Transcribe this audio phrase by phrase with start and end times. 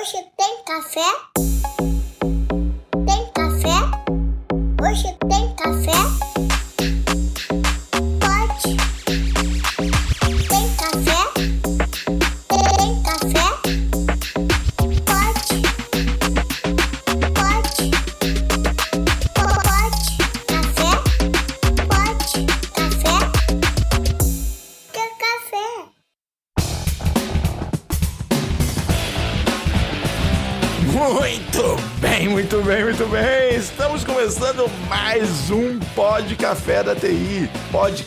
[0.00, 1.49] Hoje tem café?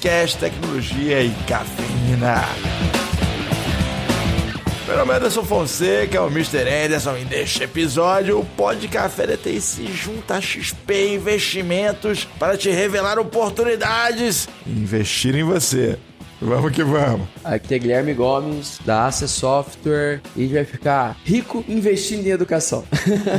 [0.04, 2.42] Podcast, tecnologia e cafeína.
[4.86, 6.68] Meu nome é Anderson Fonseca, é o Mr.
[6.68, 12.58] Anderson, e neste episódio o Pod Café da TI se junta a XP Investimentos para
[12.58, 15.98] te revelar oportunidades e investir em você.
[16.42, 17.26] Vamos que vamos.
[17.42, 22.32] Aqui é Guilherme Gomes, da Ace Software, e a gente vai ficar rico investindo em
[22.32, 22.84] educação.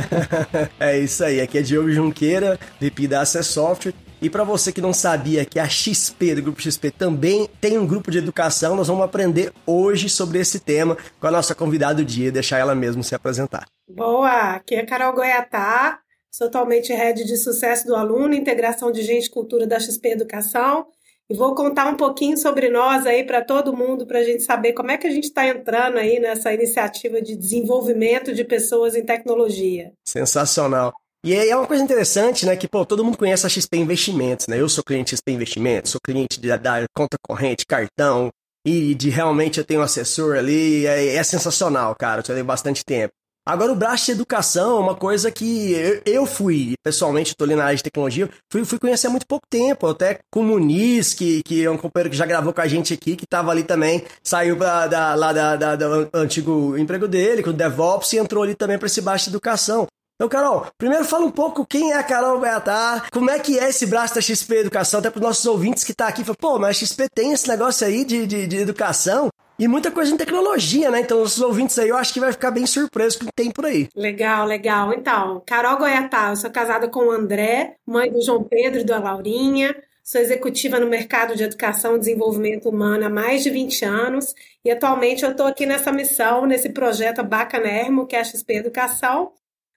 [0.79, 1.39] é isso aí.
[1.39, 3.93] Aqui é Diogo Junqueira, VP da Ace Software.
[4.25, 7.85] E para você que não sabia que a XP, do Grupo XP, também tem um
[7.85, 12.03] grupo de educação, nós vamos aprender hoje sobre esse tema com a nossa convidada do
[12.03, 13.67] dia, deixar ela mesmo se apresentar.
[13.87, 14.55] Boa!
[14.55, 15.99] Aqui é Carol Goiatá,
[16.31, 20.87] sou atualmente head de sucesso do aluno, integração de gente e cultura da XP Educação
[21.29, 24.73] e vou contar um pouquinho sobre nós aí para todo mundo, para a gente saber
[24.73, 29.05] como é que a gente está entrando aí nessa iniciativa de desenvolvimento de pessoas em
[29.05, 29.91] tecnologia.
[30.03, 30.91] Sensacional.
[31.25, 32.55] E é uma coisa interessante, né?
[32.55, 34.61] Que, pô, todo mundo conhece a XP Investimentos, né?
[34.61, 38.29] Eu sou cliente XP Investimentos, sou cliente da, da conta corrente, cartão,
[38.63, 42.19] e de realmente eu tenho um assessor ali, é, é sensacional, cara.
[42.19, 43.11] Eu tenho bastante tempo.
[43.43, 47.55] Agora, o braço de educação é uma coisa que eu, eu fui, pessoalmente, estou ali
[47.55, 51.15] na área de tecnologia, fui, fui conhecer há muito pouco tempo, até com o Muniz,
[51.15, 53.63] que, que é um companheiro que já gravou com a gente aqui, que estava ali
[53.63, 58.17] também, saiu pra, da, lá da, da, do antigo emprego dele, com o DevOps, e
[58.17, 59.87] entrou ali também para esse braço de educação.
[60.15, 63.67] Então, Carol, primeiro fala um pouco quem é a Carol Beatar, como é que é
[63.67, 66.57] esse braço da XP Educação, até para os nossos ouvintes que tá aqui, falam, pô,
[66.57, 69.29] mas a XP tem esse negócio aí de, de, de educação,
[69.59, 70.99] e muita coisa em tecnologia, né?
[70.99, 73.51] Então, os ouvintes aí, eu acho que vai ficar bem surpreso com o que tem
[73.51, 73.87] por aí.
[73.95, 74.93] Legal, legal.
[74.93, 78.99] Então, Carol Goiatá, eu sou casada com o André, mãe do João Pedro e da
[78.99, 79.73] Laurinha.
[80.03, 84.69] Sou executiva no mercado de educação e desenvolvimento humano há mais de 20 anos e
[84.69, 89.31] atualmente eu estou aqui nessa missão, nesse projeto bacanermo, que é a XP Educação.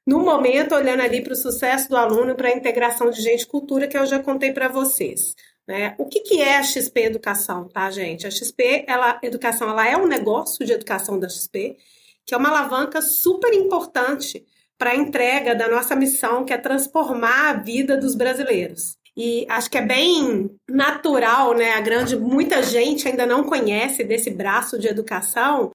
[0.09, 3.47] No momento, olhando ali para o sucesso do aluno, para a integração de gente e
[3.47, 5.35] cultura, que eu já contei para vocês.
[5.67, 5.95] Né?
[5.99, 8.27] O que, que é a XP Educação, tá, gente?
[8.27, 11.77] A XP ela, Educação ela é um negócio de educação da XP,
[12.25, 14.47] que é uma alavanca super importante
[14.79, 18.97] para a entrega da nossa missão, que é transformar a vida dos brasileiros.
[19.15, 21.73] E acho que é bem natural, né?
[21.73, 25.71] A grande, muita gente ainda não conhece desse braço de educação.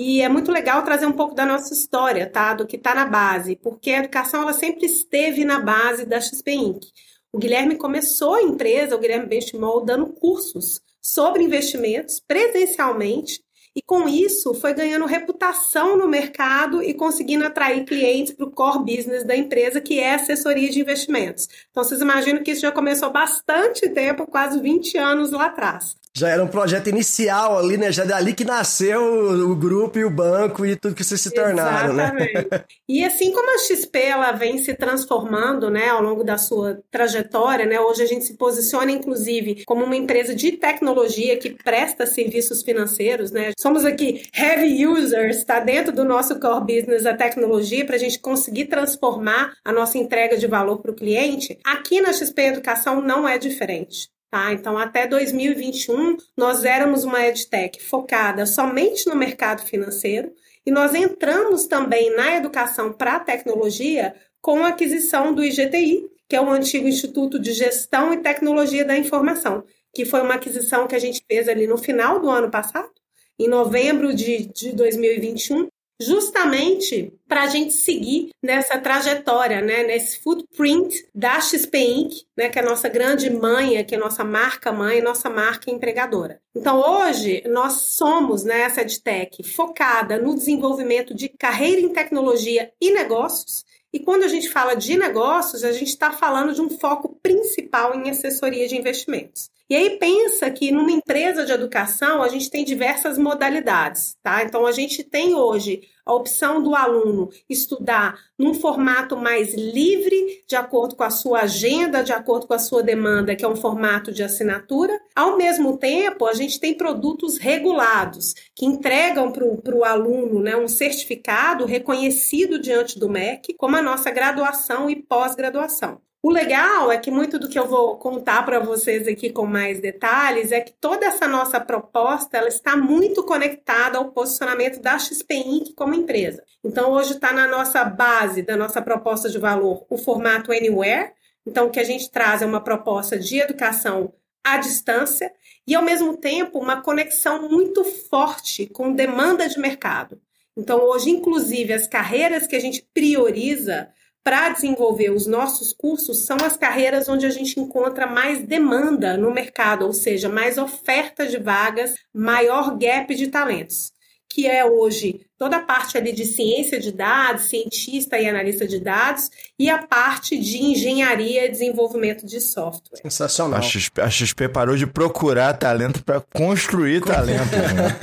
[0.00, 2.54] E é muito legal trazer um pouco da nossa história, tá?
[2.54, 6.52] Do que está na base, porque a educação ela sempre esteve na base da XP
[6.52, 6.86] Inc.
[7.32, 13.42] O Guilherme começou a empresa, o Guilherme Benchimol, dando cursos sobre investimentos presencialmente
[13.78, 18.96] e com isso foi ganhando reputação no mercado e conseguindo atrair clientes para o core
[18.96, 21.48] business da empresa, que é assessoria de investimentos.
[21.70, 26.28] Então vocês imaginam que isso já começou bastante tempo, quase 20 anos lá atrás já
[26.28, 27.92] era um projeto inicial ali, né?
[27.92, 29.00] Já dali que nasceu
[29.48, 32.04] o grupo e o banco e tudo que vocês se tornaram, né?
[32.04, 32.48] Exatamente.
[32.50, 32.64] né?
[32.88, 37.66] E assim como a XP ela vem se transformando, né, ao longo da sua trajetória,
[37.66, 37.78] né?
[37.78, 43.30] Hoje a gente se posiciona inclusive como uma empresa de tecnologia que presta serviços financeiros,
[43.30, 43.52] né?
[43.68, 48.18] Somos aqui heavy users, está dentro do nosso core business a tecnologia para a gente
[48.18, 51.58] conseguir transformar a nossa entrega de valor para o cliente.
[51.62, 54.08] Aqui na XP Educação não é diferente.
[54.30, 54.54] Tá?
[54.54, 60.32] Então, até 2021, nós éramos uma edtech focada somente no mercado financeiro
[60.64, 66.36] e nós entramos também na educação para a tecnologia com a aquisição do IGTI, que
[66.36, 69.62] é o antigo Instituto de Gestão e Tecnologia da Informação,
[69.94, 72.88] que foi uma aquisição que a gente fez ali no final do ano passado,
[73.38, 75.68] em novembro de, de 2021,
[76.00, 82.58] justamente para a gente seguir nessa trajetória, né, nesse footprint da XP Inc., né, que
[82.58, 86.40] é a nossa grande mãe, que é a nossa marca mãe, nossa marca empregadora.
[86.54, 92.92] Então, hoje, nós somos né, essa EdTech focada no desenvolvimento de carreira em tecnologia e
[92.92, 93.64] negócios,
[93.98, 97.96] e quando a gente fala de negócios, a gente está falando de um foco principal
[97.96, 99.50] em assessoria de investimentos.
[99.68, 104.44] E aí pensa que numa empresa de educação a gente tem diversas modalidades, tá?
[104.44, 110.56] Então a gente tem hoje a opção do aluno estudar num formato mais livre, de
[110.56, 114.10] acordo com a sua agenda, de acordo com a sua demanda, que é um formato
[114.10, 114.98] de assinatura.
[115.14, 120.66] Ao mesmo tempo, a gente tem produtos regulados, que entregam para o aluno né, um
[120.66, 126.00] certificado reconhecido diante do MEC, como a nossa graduação e pós-graduação.
[126.20, 129.80] O legal é que muito do que eu vou contar para vocês aqui com mais
[129.80, 135.34] detalhes é que toda essa nossa proposta ela está muito conectada ao posicionamento da XP
[135.34, 135.74] Inc.
[135.76, 136.42] como empresa.
[136.64, 141.12] Então, hoje está na nossa base da nossa proposta de valor o formato Anywhere.
[141.46, 144.12] Então, o que a gente traz é uma proposta de educação
[144.42, 145.32] à distância
[145.64, 150.20] e, ao mesmo tempo, uma conexão muito forte com demanda de mercado.
[150.56, 153.88] Então, hoje, inclusive, as carreiras que a gente prioriza
[154.24, 159.30] para desenvolver os nossos cursos são as carreiras onde a gente encontra mais demanda no
[159.30, 163.92] mercado, ou seja, mais oferta de vagas, maior gap de talentos
[164.28, 168.80] que é hoje toda a parte ali de ciência de dados, cientista e analista de
[168.80, 173.00] dados, e a parte de engenharia e desenvolvimento de software.
[173.02, 173.60] Sensacional.
[173.60, 177.38] A XP, a XP parou de procurar talento para construir talento.
[177.56, 177.96] né?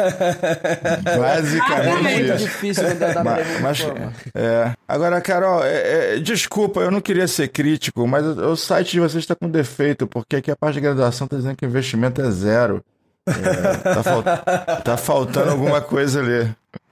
[1.18, 1.88] Basicamente.
[1.88, 2.38] É muito isso.
[2.38, 3.24] difícil pra
[3.62, 4.14] mas, forma.
[4.34, 4.72] é.
[4.88, 9.00] Agora, Carol, é- é, desculpa, eu não queria ser crítico, mas o, o site de
[9.00, 12.22] vocês está com defeito, porque aqui a parte de graduação está dizendo que o investimento
[12.22, 12.84] é zero.
[13.28, 14.24] É, tá, fal-
[14.84, 16.48] tá faltando alguma coisa ali.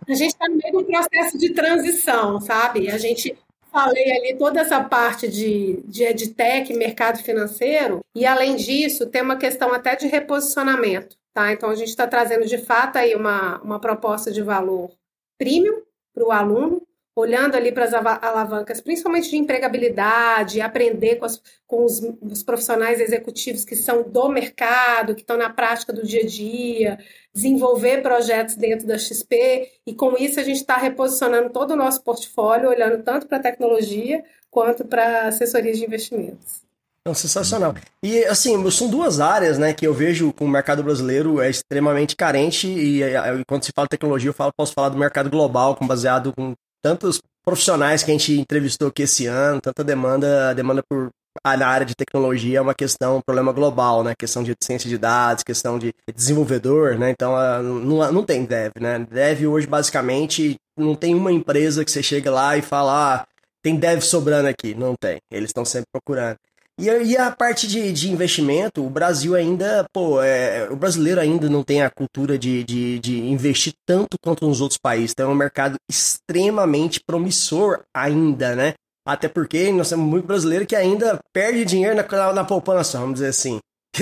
[0.08, 2.90] A gente está no meio um processo de transição, sabe?
[2.90, 3.38] A gente
[3.72, 9.38] falei ali toda essa parte de, de edtech, mercado financeiro, e além disso, tem uma
[9.38, 11.52] questão até de reposicionamento, tá?
[11.52, 14.92] Então a gente está trazendo de fato aí uma, uma proposta de valor
[15.40, 15.82] premium
[16.14, 16.82] para o aluno,
[17.16, 22.44] olhando ali para as ava- alavancas, principalmente de empregabilidade, aprender com, as- com os, os
[22.44, 27.00] profissionais executivos que são do mercado, que estão na prática do dia a dia,
[27.34, 32.02] desenvolver projetos dentro da XP, e com isso a gente está reposicionando todo o nosso
[32.04, 36.62] portfólio, olhando tanto para tecnologia quanto para assessorias de investimentos.
[37.06, 37.76] Não, sensacional.
[38.02, 42.16] E assim, são duas áreas, né, que eu vejo que o mercado brasileiro é extremamente
[42.16, 45.86] carente e, eh, quando se fala tecnologia, eu falo, posso falar do mercado global, com
[45.86, 51.10] baseado com tantos profissionais que a gente entrevistou aqui esse ano, tanta demanda, demanda por
[51.46, 54.14] na área de tecnologia é uma questão, um problema global, né?
[54.18, 57.10] Questão de ciência de dados, questão de desenvolvedor, né?
[57.10, 59.00] Então, ah, não, não tem dev, né?
[59.10, 63.28] Dev hoje, basicamente, não tem uma empresa que você chega lá e fala, ah,
[63.64, 64.76] tem dev sobrando aqui.
[64.76, 65.18] Não tem.
[65.32, 66.38] Eles estão sempre procurando.
[66.80, 71.48] E, e a parte de, de investimento, o Brasil ainda, pô, é, o brasileiro ainda
[71.48, 75.12] não tem a cultura de, de, de investir tanto quanto nos outros países.
[75.12, 78.74] Então é um mercado extremamente promissor ainda, né?
[79.06, 83.28] Até porque nós temos muito brasileiro que ainda perde dinheiro na, na, poupança, vamos dizer
[83.28, 83.60] assim.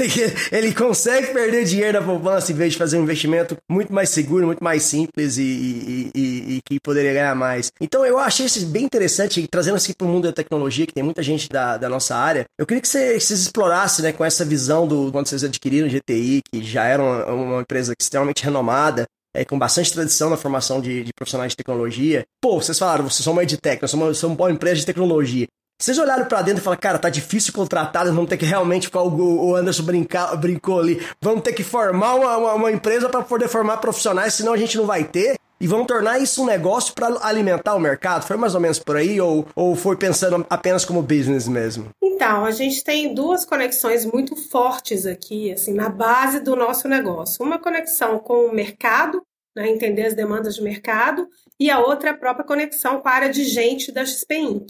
[0.54, 4.46] Ele consegue perder dinheiro na poupança em vez de fazer um investimento muito mais seguro,
[4.46, 7.72] muito mais simples e, e- e- e que poderia ganhar mais.
[7.82, 11.04] Então eu achei isso bem interessante, trazendo isso para o mundo da tecnologia, que tem
[11.04, 12.46] muita gente da, da nossa área.
[12.58, 16.40] Eu queria que você- vocês explorassem né, com essa visão do quando vocês adquiriram GTI,
[16.54, 21.04] que já era uma, uma empresa extremamente renomada, é, com bastante tradição na formação de,
[21.04, 22.24] de profissionais de tecnologia.
[22.42, 25.48] Pô, vocês falaram, vocês são uma edtech, nós somos, somos uma empresa de tecnologia.
[25.82, 28.88] Vocês olharam pra dentro e falaram, cara, tá difícil contratar, nós vamos ter que realmente
[28.94, 33.24] o, o Anderson brincar, brincou ali, vamos ter que formar uma, uma, uma empresa para
[33.24, 35.41] poder formar profissionais, senão a gente não vai ter.
[35.62, 38.26] E vamos tornar isso um negócio para alimentar o mercado?
[38.26, 39.22] Foi mais ou menos por aí?
[39.22, 41.90] Ou, ou foi pensando apenas como business mesmo?
[42.02, 47.46] Então, a gente tem duas conexões muito fortes aqui, assim, na base do nosso negócio.
[47.46, 49.22] Uma conexão com o mercado,
[49.56, 51.28] né, entender as demandas de mercado,
[51.60, 54.68] e a outra a própria conexão com a área de gente da XP Inc.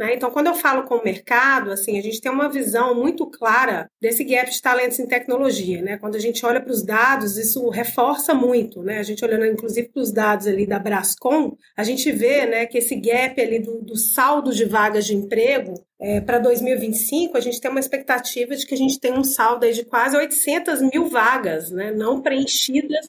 [0.00, 0.14] né?
[0.14, 3.86] Então, quando eu falo com o mercado, assim, a gente tem uma visão muito clara
[4.00, 5.98] desse gap de talentos em tecnologia, né?
[5.98, 8.98] Quando a gente olha para os dados, isso reforça muito, né?
[8.98, 12.78] A gente olhando, inclusive, para os dados ali da Brascom, a gente vê, né, que
[12.78, 17.60] esse gap ali do, do saldo de vagas de emprego é, para 2025, a gente
[17.60, 21.10] tem uma expectativa de que a gente tem um saldo aí de quase 800 mil
[21.10, 23.06] vagas, né, não preenchidas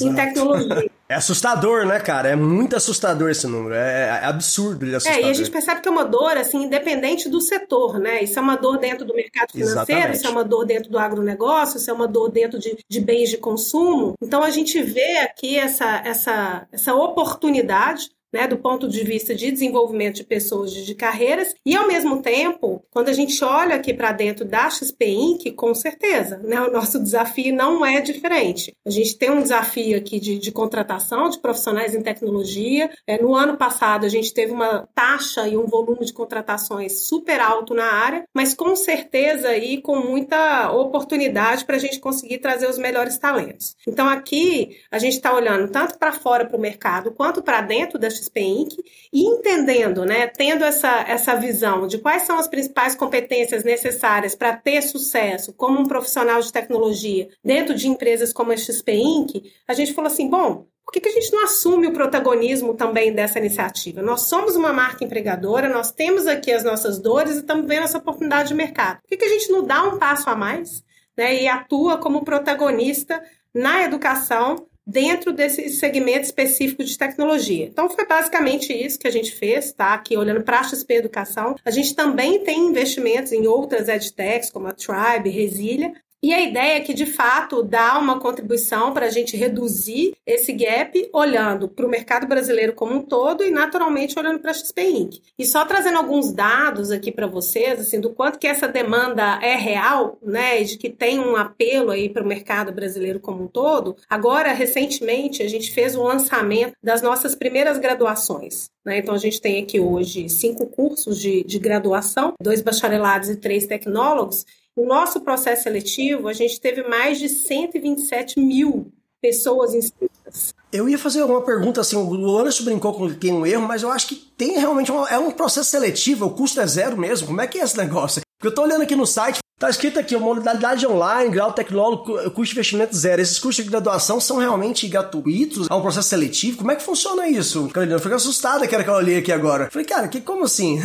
[0.00, 0.90] em tecnologia.
[1.06, 2.30] É assustador, né, cara?
[2.30, 3.74] É muito assustador esse número.
[3.74, 5.22] É, é absurdo de assustador.
[5.22, 8.22] É, e a gente percebe que é uma dor, assim, independente do setor, né?
[8.22, 10.16] Isso é uma dor dentro do mercado financeiro, Exatamente.
[10.16, 13.28] isso é uma dor dentro do agronegócio, isso é uma dor dentro de, de bens
[13.28, 14.14] de consumo.
[14.22, 19.52] Então, a gente vê aqui essa, essa, essa oportunidade né, do ponto de vista de
[19.52, 23.94] desenvolvimento de pessoas, de, de carreiras, e ao mesmo tempo, quando a gente olha aqui
[23.94, 28.76] para dentro da XP Inc., com certeza, né, o nosso desafio não é diferente.
[28.84, 32.90] A gente tem um desafio aqui de, de contratação de profissionais em tecnologia.
[33.06, 37.40] É, no ano passado, a gente teve uma taxa e um volume de contratações super
[37.40, 42.68] alto na área, mas com certeza aí com muita oportunidade para a gente conseguir trazer
[42.68, 43.76] os melhores talentos.
[43.86, 47.96] Então aqui a gente está olhando tanto para fora para o mercado quanto para dentro
[47.96, 48.76] da XP Inc.
[49.12, 54.56] e entendendo, né, tendo essa, essa visão de quais são as principais competências necessárias para
[54.56, 59.74] ter sucesso como um profissional de tecnologia dentro de empresas como a XP Inc., a
[59.74, 63.38] gente falou assim, bom, por que, que a gente não assume o protagonismo também dessa
[63.38, 64.02] iniciativa?
[64.02, 67.98] Nós somos uma marca empregadora, nós temos aqui as nossas dores e estamos vendo essa
[67.98, 69.00] oportunidade de mercado.
[69.00, 70.84] Por que, que a gente não dá um passo a mais
[71.16, 77.66] né, e atua como protagonista na educação dentro desse segmento específico de tecnologia.
[77.66, 79.94] Então foi basicamente isso que a gente fez, tá?
[79.94, 81.56] Aqui olhando para a XP Educação.
[81.64, 85.92] A gente também tem investimentos em outras edtechs, como a Tribe, Resilia,
[86.24, 90.54] e a ideia é que, de fato, dá uma contribuição para a gente reduzir esse
[90.54, 94.82] gap, olhando para o mercado brasileiro como um todo e, naturalmente, olhando para a XP
[94.84, 95.20] Inc.
[95.38, 99.54] E só trazendo alguns dados aqui para vocês, assim, do quanto que essa demanda é
[99.54, 103.46] real, né, e de que tem um apelo aí para o mercado brasileiro como um
[103.46, 103.94] todo.
[104.08, 108.70] Agora, recentemente, a gente fez o lançamento das nossas primeiras graduações.
[108.82, 108.96] Né?
[108.96, 113.66] Então, a gente tem aqui hoje cinco cursos de, de graduação, dois bacharelados e três
[113.66, 120.52] tecnólogos, no nosso processo seletivo, a gente teve mais de 127 mil pessoas inscritas.
[120.72, 123.82] Eu ia fazer uma pergunta assim, o Anderson brincou com que tem um erro, mas
[123.82, 127.28] eu acho que tem realmente uma, é um processo seletivo, o custo é zero mesmo.
[127.28, 128.20] Como é que é esse negócio?
[128.36, 132.46] Porque eu tô olhando aqui no site, tá escrito aqui, modalidade online, grau tecnológico, custo
[132.46, 133.22] de investimento zero.
[133.22, 135.68] Esses custos de graduação são realmente gratuitos?
[135.70, 136.58] É um processo seletivo?
[136.58, 137.70] Como é que funciona isso?
[137.88, 139.70] Eu fiquei assustada que era que eu olhei aqui agora.
[139.70, 140.82] Falei, cara, que, como assim?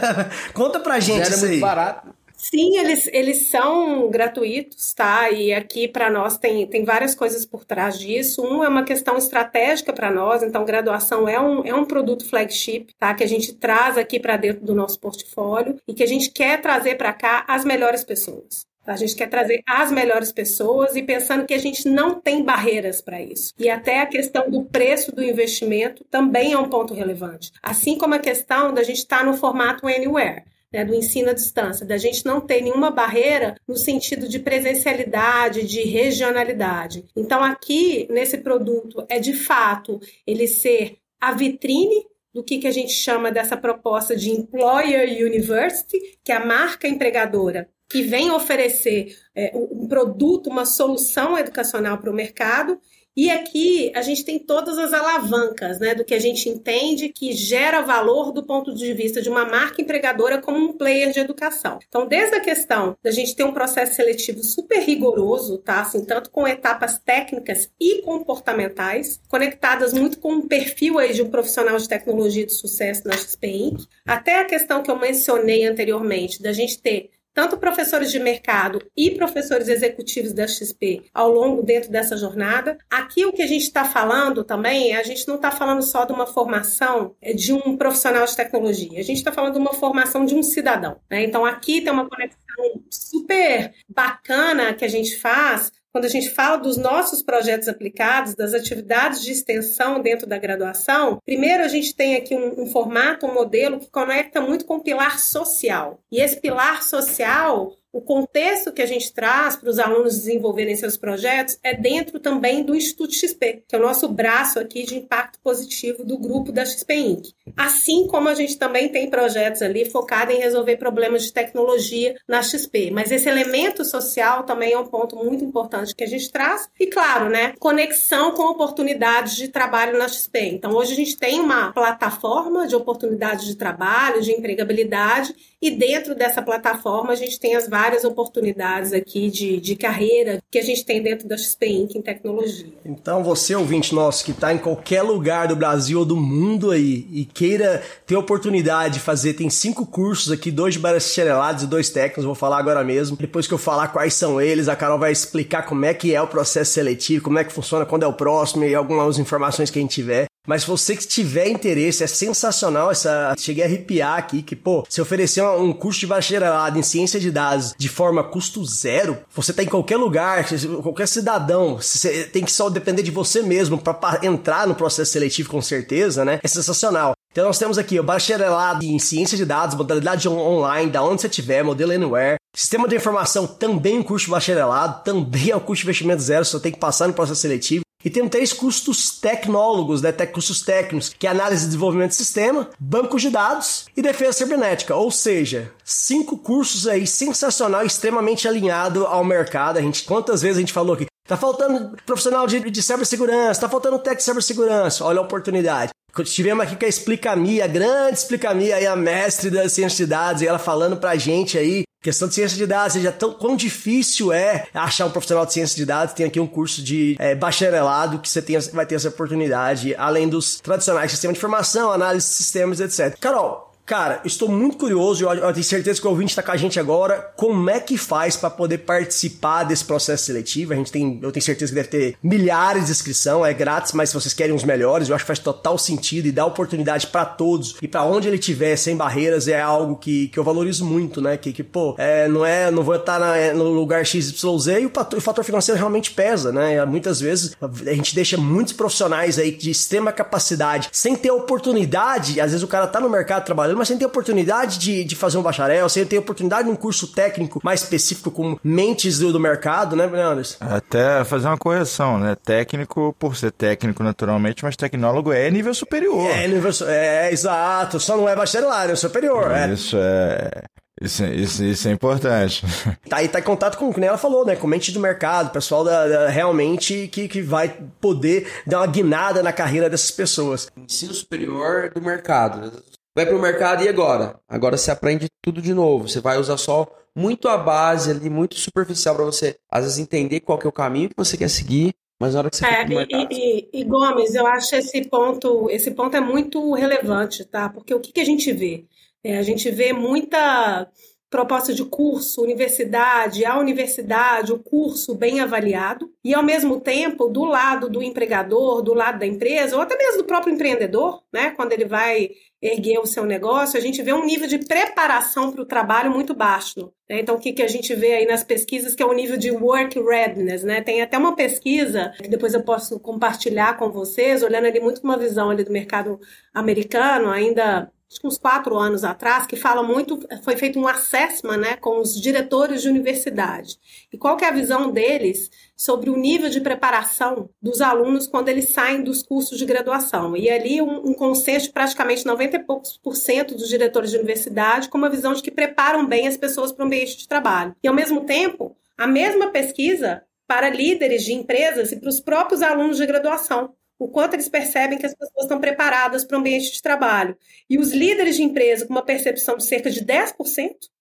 [0.54, 1.60] Conta pra gente Zero é isso é muito aí.
[1.60, 2.15] barato.
[2.48, 5.30] Sim, eles, eles são gratuitos, tá?
[5.30, 8.40] E aqui para nós tem, tem várias coisas por trás disso.
[8.40, 12.94] Um é uma questão estratégica para nós, então graduação é um, é um produto flagship,
[13.00, 13.12] tá?
[13.14, 16.60] Que a gente traz aqui para dentro do nosso portfólio e que a gente quer
[16.62, 18.64] trazer para cá as melhores pessoas.
[18.86, 23.02] A gente quer trazer as melhores pessoas e pensando que a gente não tem barreiras
[23.02, 23.52] para isso.
[23.58, 27.50] E até a questão do preço do investimento também é um ponto relevante.
[27.60, 30.44] Assim como a questão da gente estar tá no formato anywhere
[30.76, 35.66] né, do ensino à distância, da gente não ter nenhuma barreira no sentido de presencialidade,
[35.66, 37.06] de regionalidade.
[37.16, 42.04] Então, aqui, nesse produto, é de fato ele ser a vitrine
[42.34, 46.86] do que, que a gente chama dessa proposta de Employer University, que é a marca
[46.86, 52.78] empregadora que vem oferecer é, um produto, uma solução educacional para o mercado
[53.16, 57.32] e aqui a gente tem todas as alavancas, né, do que a gente entende que
[57.32, 61.78] gera valor do ponto de vista de uma marca empregadora como um player de educação.
[61.88, 66.30] Então, desde a questão da gente ter um processo seletivo super rigoroso, tá, assim, tanto
[66.30, 71.88] com etapas técnicas e comportamentais, conectadas muito com um perfil aí de um profissional de
[71.88, 76.80] tecnologia de sucesso na XP Inc., até a questão que eu mencionei anteriormente, da gente
[76.80, 82.78] ter tanto professores de mercado e professores executivos da XP ao longo dentro dessa jornada.
[82.90, 86.06] Aqui o que a gente está falando também é a gente não está falando só
[86.06, 89.74] de uma formação é, de um profissional de tecnologia, a gente está falando de uma
[89.74, 90.96] formação de um cidadão.
[91.10, 91.24] Né?
[91.24, 92.40] Então aqui tem uma conexão
[92.88, 98.52] super bacana que a gente faz quando a gente fala dos nossos projetos aplicados, das
[98.52, 103.32] atividades de extensão dentro da graduação, primeiro a gente tem aqui um, um formato, um
[103.32, 105.98] modelo que conecta muito com o pilar social.
[106.12, 110.98] E esse pilar social o contexto que a gente traz para os alunos desenvolverem seus
[110.98, 115.38] projetos é dentro também do Instituto XP, que é o nosso braço aqui de impacto
[115.40, 117.28] positivo do grupo da XP Inc.
[117.56, 122.42] Assim como a gente também tem projetos ali focados em resolver problemas de tecnologia na
[122.42, 122.90] XP.
[122.90, 126.68] Mas esse elemento social também é um ponto muito importante que a gente traz.
[126.78, 130.38] E claro, né, conexão com oportunidades de trabalho na XP.
[130.40, 135.34] Então hoje a gente tem uma plataforma de oportunidades de trabalho, de empregabilidade,
[135.66, 140.42] e dentro dessa plataforma a gente tem as várias várias oportunidades aqui de, de carreira
[140.50, 141.94] que a gente tem dentro da XP Inc.
[141.94, 142.72] em tecnologia.
[142.84, 147.06] Então, você, ouvinte nosso, que está em qualquer lugar do Brasil ou do mundo aí
[147.10, 151.88] e queira ter oportunidade de fazer, tem cinco cursos aqui, dois de bacharelados e dois
[151.88, 153.16] técnicos, vou falar agora mesmo.
[153.16, 156.20] Depois que eu falar quais são eles, a Carol vai explicar como é que é
[156.20, 159.78] o processo seletivo, como é que funciona, quando é o próximo e algumas informações que
[159.78, 160.26] a gente tiver.
[160.46, 163.34] Mas se você que tiver interesse, é sensacional essa.
[163.38, 167.30] Cheguei a arrepiar aqui que, pô, se oferecer um curso de bacharelado em ciência de
[167.30, 170.46] dados de forma custo zero, você tá em qualquer lugar,
[170.82, 175.50] qualquer cidadão, você tem que só depender de você mesmo para entrar no processo seletivo
[175.50, 176.38] com certeza, né?
[176.42, 177.14] É sensacional.
[177.32, 181.28] Então nós temos aqui o bacharelado em ciência de dados, modalidade online, da onde você
[181.28, 182.36] tiver, modelo Anywhere.
[182.54, 186.44] Sistema de informação também um curso de bacharelado, também é um curso de investimento zero,
[186.46, 187.85] só tem que passar no processo seletivo.
[188.06, 190.12] E tem três custos tecnólogos, né?
[190.12, 194.94] Custos técnicos, que é análise e desenvolvimento de sistema, banco de dados e defesa cibernética.
[194.94, 199.78] Ou seja, cinco cursos aí sensacional, extremamente alinhado ao mercado.
[199.78, 201.06] A gente, quantas vezes a gente falou aqui?
[201.26, 205.04] Tá faltando profissional de, de cibersegurança, tá faltando técnico de cibersegurança.
[205.04, 205.90] Olha a oportunidade.
[206.24, 210.42] Tivemos aqui com a Explicamia, a grande Explicamia aí, a mestre da ciência de dados,
[210.42, 214.32] e ela falando pra gente aí, questão de ciência de dados, seja, tão, quão difícil
[214.32, 216.14] é achar um profissional de ciência de dados.
[216.14, 220.28] Tem aqui um curso de é, bacharelado que você tem, vai ter essa oportunidade, além
[220.28, 223.18] dos tradicionais sistemas de informação, análise de sistemas, etc.
[223.18, 226.80] Carol, Cara, estou muito curioso, eu, tenho certeza que o ouvinte está com a gente
[226.80, 227.30] agora.
[227.36, 230.72] Como é que faz para poder participar desse processo seletivo?
[230.72, 234.08] A gente tem, eu tenho certeza que deve ter milhares de inscrição, é grátis, mas
[234.08, 237.24] se vocês querem os melhores, eu acho que faz total sentido e dá oportunidade para
[237.24, 241.20] todos e para onde ele tiver sem barreiras é algo que, que eu valorizo muito,
[241.20, 241.36] né?
[241.36, 245.16] Que, que pô, é, não é, não vou estar na, no lugar XYZ e o,
[245.16, 246.84] o fator financeiro realmente pesa, né?
[246.84, 252.50] Muitas vezes a gente deixa muitos profissionais aí de extrema capacidade sem ter oportunidade, às
[252.50, 255.42] vezes o cara tá no mercado trabalhando mas sem ter oportunidade de, de fazer um
[255.42, 259.96] bacharel, sem ter oportunidade de um curso técnico mais específico com mentes do, do mercado,
[259.96, 260.56] né, Anderson?
[260.60, 262.36] Até fazer uma correção, né?
[262.44, 266.30] Técnico, por ser técnico naturalmente, mas tecnólogo é nível superior.
[266.30, 268.00] É, nível, é, exato.
[268.00, 269.50] Só não é bacharelado, é superior.
[269.50, 269.72] É.
[269.72, 270.50] Isso é.
[270.98, 272.64] Isso, isso, isso é importante.
[273.08, 274.56] Tá aí tá em contato com o que ela falou, né?
[274.56, 279.42] Com mente do mercado, pessoal da, da, realmente que, que vai poder dar uma guinada
[279.42, 280.68] na carreira dessas pessoas.
[280.76, 282.72] Ensino superior do mercado
[283.16, 284.38] vai para o mercado e agora?
[284.46, 286.06] Agora você aprende tudo de novo.
[286.06, 290.40] Você vai usar só muito a base ali, muito superficial para você, às vezes, entender
[290.40, 291.94] qual que é o caminho que você quer seguir.
[292.20, 295.90] Mas na hora que você é, e, e, e, Gomes, eu acho esse ponto, esse
[295.90, 297.70] ponto é muito relevante, tá?
[297.70, 298.84] Porque o que, que a gente vê?
[299.24, 300.86] É, a gente vê muita
[301.28, 307.44] proposta de curso, universidade, a universidade, o curso bem avaliado, e ao mesmo tempo, do
[307.44, 311.72] lado do empregador, do lado da empresa, ou até mesmo do próprio empreendedor, né, quando
[311.72, 315.66] ele vai erguer o seu negócio, a gente vê um nível de preparação para o
[315.66, 316.92] trabalho muito baixo.
[317.08, 317.20] Né?
[317.20, 319.50] Então, o que, que a gente vê aí nas pesquisas, que é o nível de
[319.50, 320.80] work readiness, né?
[320.80, 325.08] Tem até uma pesquisa que depois eu posso compartilhar com vocês, olhando ali muito com
[325.08, 326.18] uma visão ali do mercado
[326.54, 331.56] americano, ainda acho que uns quatro anos atrás, que fala muito, foi feito um assessment
[331.56, 333.78] né, com os diretores de universidade.
[334.12, 338.48] E qual que é a visão deles sobre o nível de preparação dos alunos quando
[338.48, 340.36] eles saem dos cursos de graduação.
[340.36, 344.16] E ali um, um consenso de praticamente 90 e poucos por cento dos diretores de
[344.16, 347.74] universidade com uma visão de que preparam bem as pessoas para o ambiente de trabalho.
[347.82, 352.62] E ao mesmo tempo, a mesma pesquisa para líderes de empresas e para os próprios
[352.62, 356.72] alunos de graduação o quanto eles percebem que as pessoas estão preparadas para o ambiente
[356.72, 357.36] de trabalho.
[357.68, 360.34] E os líderes de empresa, com uma percepção de cerca de 10%,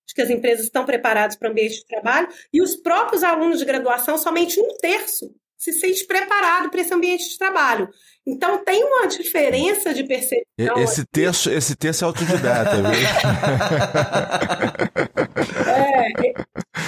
[0.07, 3.59] de que as empresas estão preparadas para o ambiente de trabalho, e os próprios alunos
[3.59, 7.89] de graduação, somente um terço se sente preparado para esse ambiente de trabalho.
[8.25, 10.77] Então tem uma diferença de percepção.
[10.77, 12.91] Esse terço, esse terço é autodidata, viu?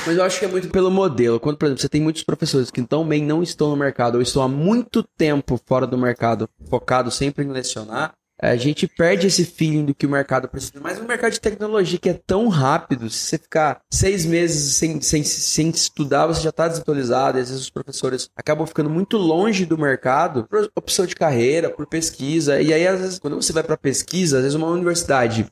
[0.05, 1.39] mas eu acho que é muito pelo modelo.
[1.39, 4.41] Quando, por exemplo, você tem muitos professores que também não estão no mercado ou estão
[4.41, 9.85] há muito tempo fora do mercado, focado sempre em lecionar, a gente perde esse feeling
[9.85, 10.79] do que o mercado precisa.
[10.79, 15.01] Mas o mercado de tecnologia que é tão rápido, se você ficar seis meses sem,
[15.01, 17.37] sem, sem estudar, você já está desatualizado.
[17.37, 21.71] E às vezes os professores acabam ficando muito longe do mercado por opção de carreira,
[21.71, 22.61] por pesquisa.
[22.61, 25.47] E aí, às vezes, quando você vai para pesquisa, às vezes uma universidade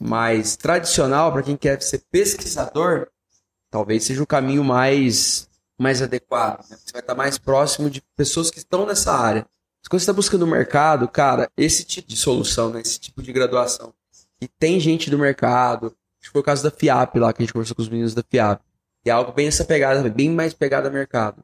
[0.00, 3.08] mais tradicional, para quem quer ser pesquisador,
[3.70, 6.68] talvez seja o caminho mais, mais adequado.
[6.68, 6.76] Né?
[6.76, 9.46] Você vai estar mais próximo de pessoas que estão nessa área.
[9.82, 12.80] Mas quando você está buscando o mercado, cara, esse tipo de solução, né?
[12.80, 13.92] esse tipo de graduação,
[14.40, 15.94] e tem gente do mercado,
[16.30, 18.60] foi o caso da FIAP lá, que a gente conversou com os meninos da FIAP,
[19.04, 21.42] e é algo bem essa pegada, bem mais pegada a mercado.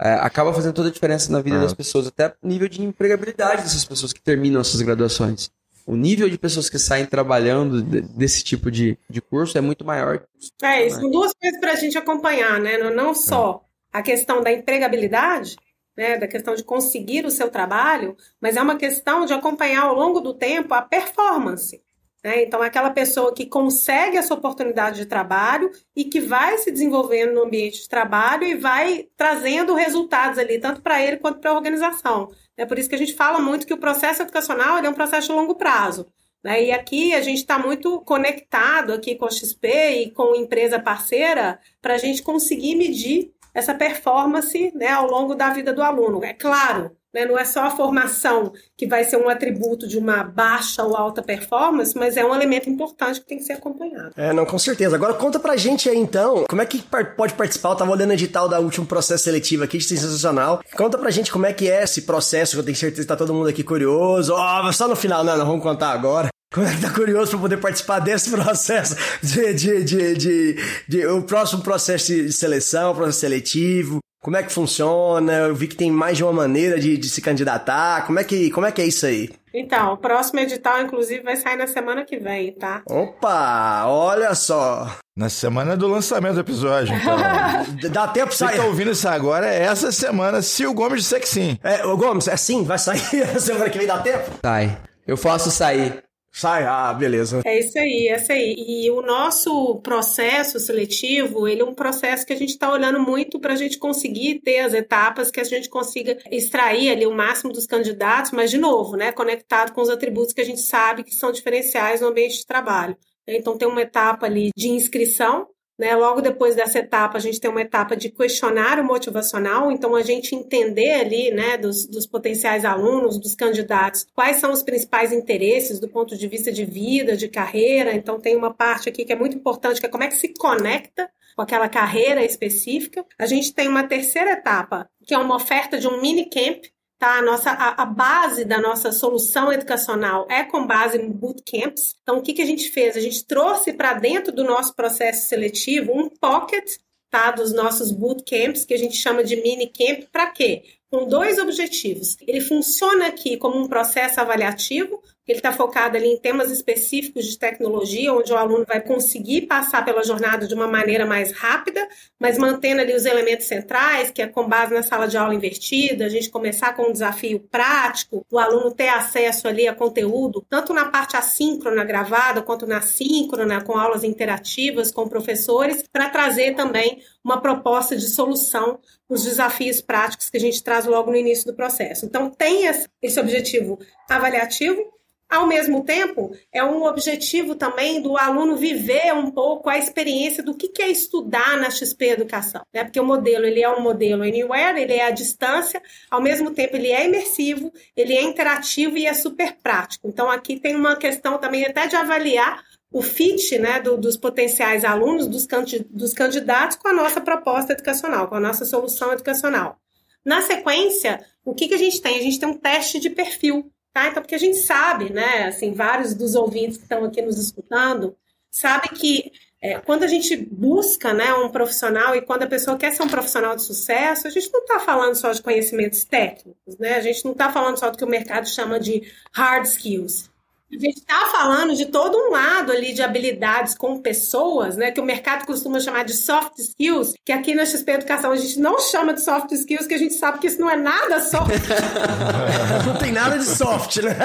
[0.00, 3.84] É, acaba fazendo toda a diferença na vida das pessoas, até nível de empregabilidade dessas
[3.84, 5.52] pessoas que terminam essas graduações
[5.86, 10.24] o nível de pessoas que saem trabalhando desse tipo de, de curso é muito maior.
[10.62, 12.78] É, isso são duas coisas para a gente acompanhar, né?
[12.78, 15.56] Não só a questão da empregabilidade,
[15.96, 19.94] né, da questão de conseguir o seu trabalho, mas é uma questão de acompanhar ao
[19.94, 21.80] longo do tempo a performance.
[22.24, 22.42] Né?
[22.42, 27.34] Então, é aquela pessoa que consegue essa oportunidade de trabalho e que vai se desenvolvendo
[27.34, 31.54] no ambiente de trabalho e vai trazendo resultados ali, tanto para ele quanto para a
[31.54, 32.32] organização.
[32.56, 35.28] É por isso que a gente fala muito que o processo educacional é um processo
[35.28, 36.06] de longo prazo.
[36.42, 36.64] Né?
[36.64, 40.78] E aqui a gente está muito conectado aqui com a XP e com a empresa
[40.78, 46.22] parceira para a gente conseguir medir essa performance né, ao longo da vida do aluno.
[46.24, 50.24] É claro, né, não é só a formação que vai ser um atributo de uma
[50.24, 54.10] baixa ou alta performance, mas é um elemento importante que tem que ser acompanhado.
[54.16, 54.96] É, não, com certeza.
[54.96, 56.82] Agora conta pra gente aí então, como é que
[57.16, 57.70] pode participar?
[57.70, 60.60] Eu tava olhando o edital da último processo seletivo aqui, que sensacional.
[60.76, 63.16] Conta pra gente como é que é esse processo, que eu tenho certeza que tá
[63.16, 64.34] todo mundo aqui curioso.
[64.34, 66.28] Ó, oh, só no final, não, não vamos contar agora.
[66.54, 71.06] Como é que tá curioso para poder participar desse processo de, de, de, de, de,
[71.06, 73.98] o próximo processo de seleção, processo seletivo?
[74.24, 75.34] Como é que funciona?
[75.34, 78.06] Eu vi que tem mais de uma maneira de, de se candidatar.
[78.06, 79.28] Como é que como é que é isso aí?
[79.52, 82.80] Então, o próximo edital, inclusive, vai sair na semana que vem, tá?
[82.88, 84.96] Opa, olha só.
[85.14, 87.18] Na semana do lançamento do episódio, então.
[87.92, 88.52] Dá tempo de sair.
[88.52, 91.58] Você tá ouvindo isso agora é essa semana, se o Gomes disser que sim.
[91.62, 92.64] É, o Gomes, é sim?
[92.64, 94.30] Vai sair na semana que vem, dá tempo?
[94.42, 94.78] Sai.
[95.06, 96.02] Eu faço sair.
[96.36, 97.42] Sai, ah, beleza.
[97.44, 98.56] É isso aí, é isso aí.
[98.58, 103.38] E o nosso processo seletivo, ele é um processo que a gente está olhando muito
[103.38, 107.52] para a gente conseguir ter as etapas que a gente consiga extrair ali o máximo
[107.52, 111.14] dos candidatos, mas de novo, né, conectado com os atributos que a gente sabe que
[111.14, 112.96] são diferenciais no ambiente de trabalho.
[113.28, 115.46] Então tem uma etapa ali de inscrição,
[115.78, 115.94] né?
[115.94, 120.34] Logo depois dessa etapa, a gente tem uma etapa de questionário motivacional, então a gente
[120.34, 125.88] entender ali né, dos, dos potenciais alunos, dos candidatos, quais são os principais interesses do
[125.88, 127.94] ponto de vista de vida, de carreira.
[127.94, 130.32] Então tem uma parte aqui que é muito importante, que é como é que se
[130.34, 133.04] conecta com aquela carreira específica.
[133.18, 136.64] A gente tem uma terceira etapa, que é uma oferta de um mini camp,
[136.98, 137.18] Tá?
[137.18, 141.94] A, nossa, a, a, base da nossa solução educacional é com base em bootcamps.
[142.02, 142.96] Então, o que, que a gente fez?
[142.96, 146.76] A gente trouxe para dentro do nosso processo seletivo um pocket
[147.10, 150.64] tá, dos nossos bootcamps, que a gente chama de mini camp, para quê?
[150.90, 152.16] Com dois objetivos.
[152.20, 157.38] Ele funciona aqui como um processo avaliativo, ele está focado ali em temas específicos de
[157.38, 161.86] tecnologia, onde o aluno vai conseguir passar pela jornada de uma maneira mais rápida,
[162.20, 166.04] mas mantendo ali os elementos centrais, que é com base na sala de aula invertida,
[166.04, 170.74] a gente começar com um desafio prático, o aluno ter acesso ali a conteúdo, tanto
[170.74, 177.02] na parte assíncrona gravada, quanto na síncrona, com aulas interativas com professores, para trazer também
[177.24, 181.46] uma proposta de solução para os desafios práticos que a gente traz logo no início
[181.46, 182.04] do processo.
[182.04, 182.66] Então, tem
[183.02, 184.93] esse objetivo avaliativo,
[185.34, 190.54] ao mesmo tempo, é um objetivo também do aluno viver um pouco a experiência do
[190.54, 192.84] que é estudar na XP Educação, né?
[192.84, 196.76] Porque o modelo ele é um modelo anywhere, ele é à distância, ao mesmo tempo
[196.76, 200.08] ele é imersivo, ele é interativo e é super prático.
[200.08, 204.84] Então aqui tem uma questão também até de avaliar o fit né, do, dos potenciais
[204.84, 205.46] alunos, dos,
[205.90, 209.78] dos candidatos com a nossa proposta educacional, com a nossa solução educacional.
[210.24, 212.18] Na sequência, o que, que a gente tem?
[212.18, 214.08] A gente tem um teste de perfil Tá?
[214.08, 218.16] Então, porque a gente sabe, né, assim, vários dos ouvintes que estão aqui nos escutando,
[218.50, 219.30] sabe que
[219.60, 223.08] é, quando a gente busca né, um profissional e quando a pessoa quer ser um
[223.08, 226.96] profissional de sucesso, a gente não está falando só de conhecimentos técnicos, né?
[226.96, 230.28] A gente não está falando só do que o mercado chama de hard skills.
[230.72, 234.90] A gente está falando de todo um lado ali de habilidades com pessoas, né?
[234.90, 238.58] Que o mercado costuma chamar de soft skills, que aqui na XP Educação a gente
[238.58, 241.52] não chama de soft skills, que a gente sabe que isso não é nada soft.
[242.86, 244.16] não tem nada de soft, né?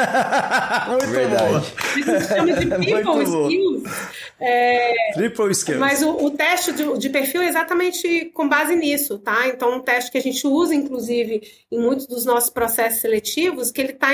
[0.87, 1.43] Muito Verdade.
[1.43, 1.57] bom.
[1.57, 3.83] A gente chama de people skills.
[4.39, 5.79] É, Triple skills.
[5.79, 9.47] Mas o, o teste de, de, perfil é exatamente com base nisso, tá?
[9.47, 13.81] Então, um teste que a gente usa, inclusive, em muitos dos nossos processos seletivos, que
[13.81, 14.09] ele está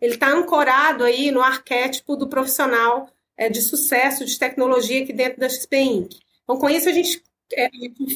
[0.00, 5.38] ele tá ancorado aí no arquétipo do profissional é, de sucesso de tecnologia aqui dentro
[5.38, 6.16] da XP Inc.
[6.42, 7.22] Então, com isso, a gente,
[7.54, 7.68] é,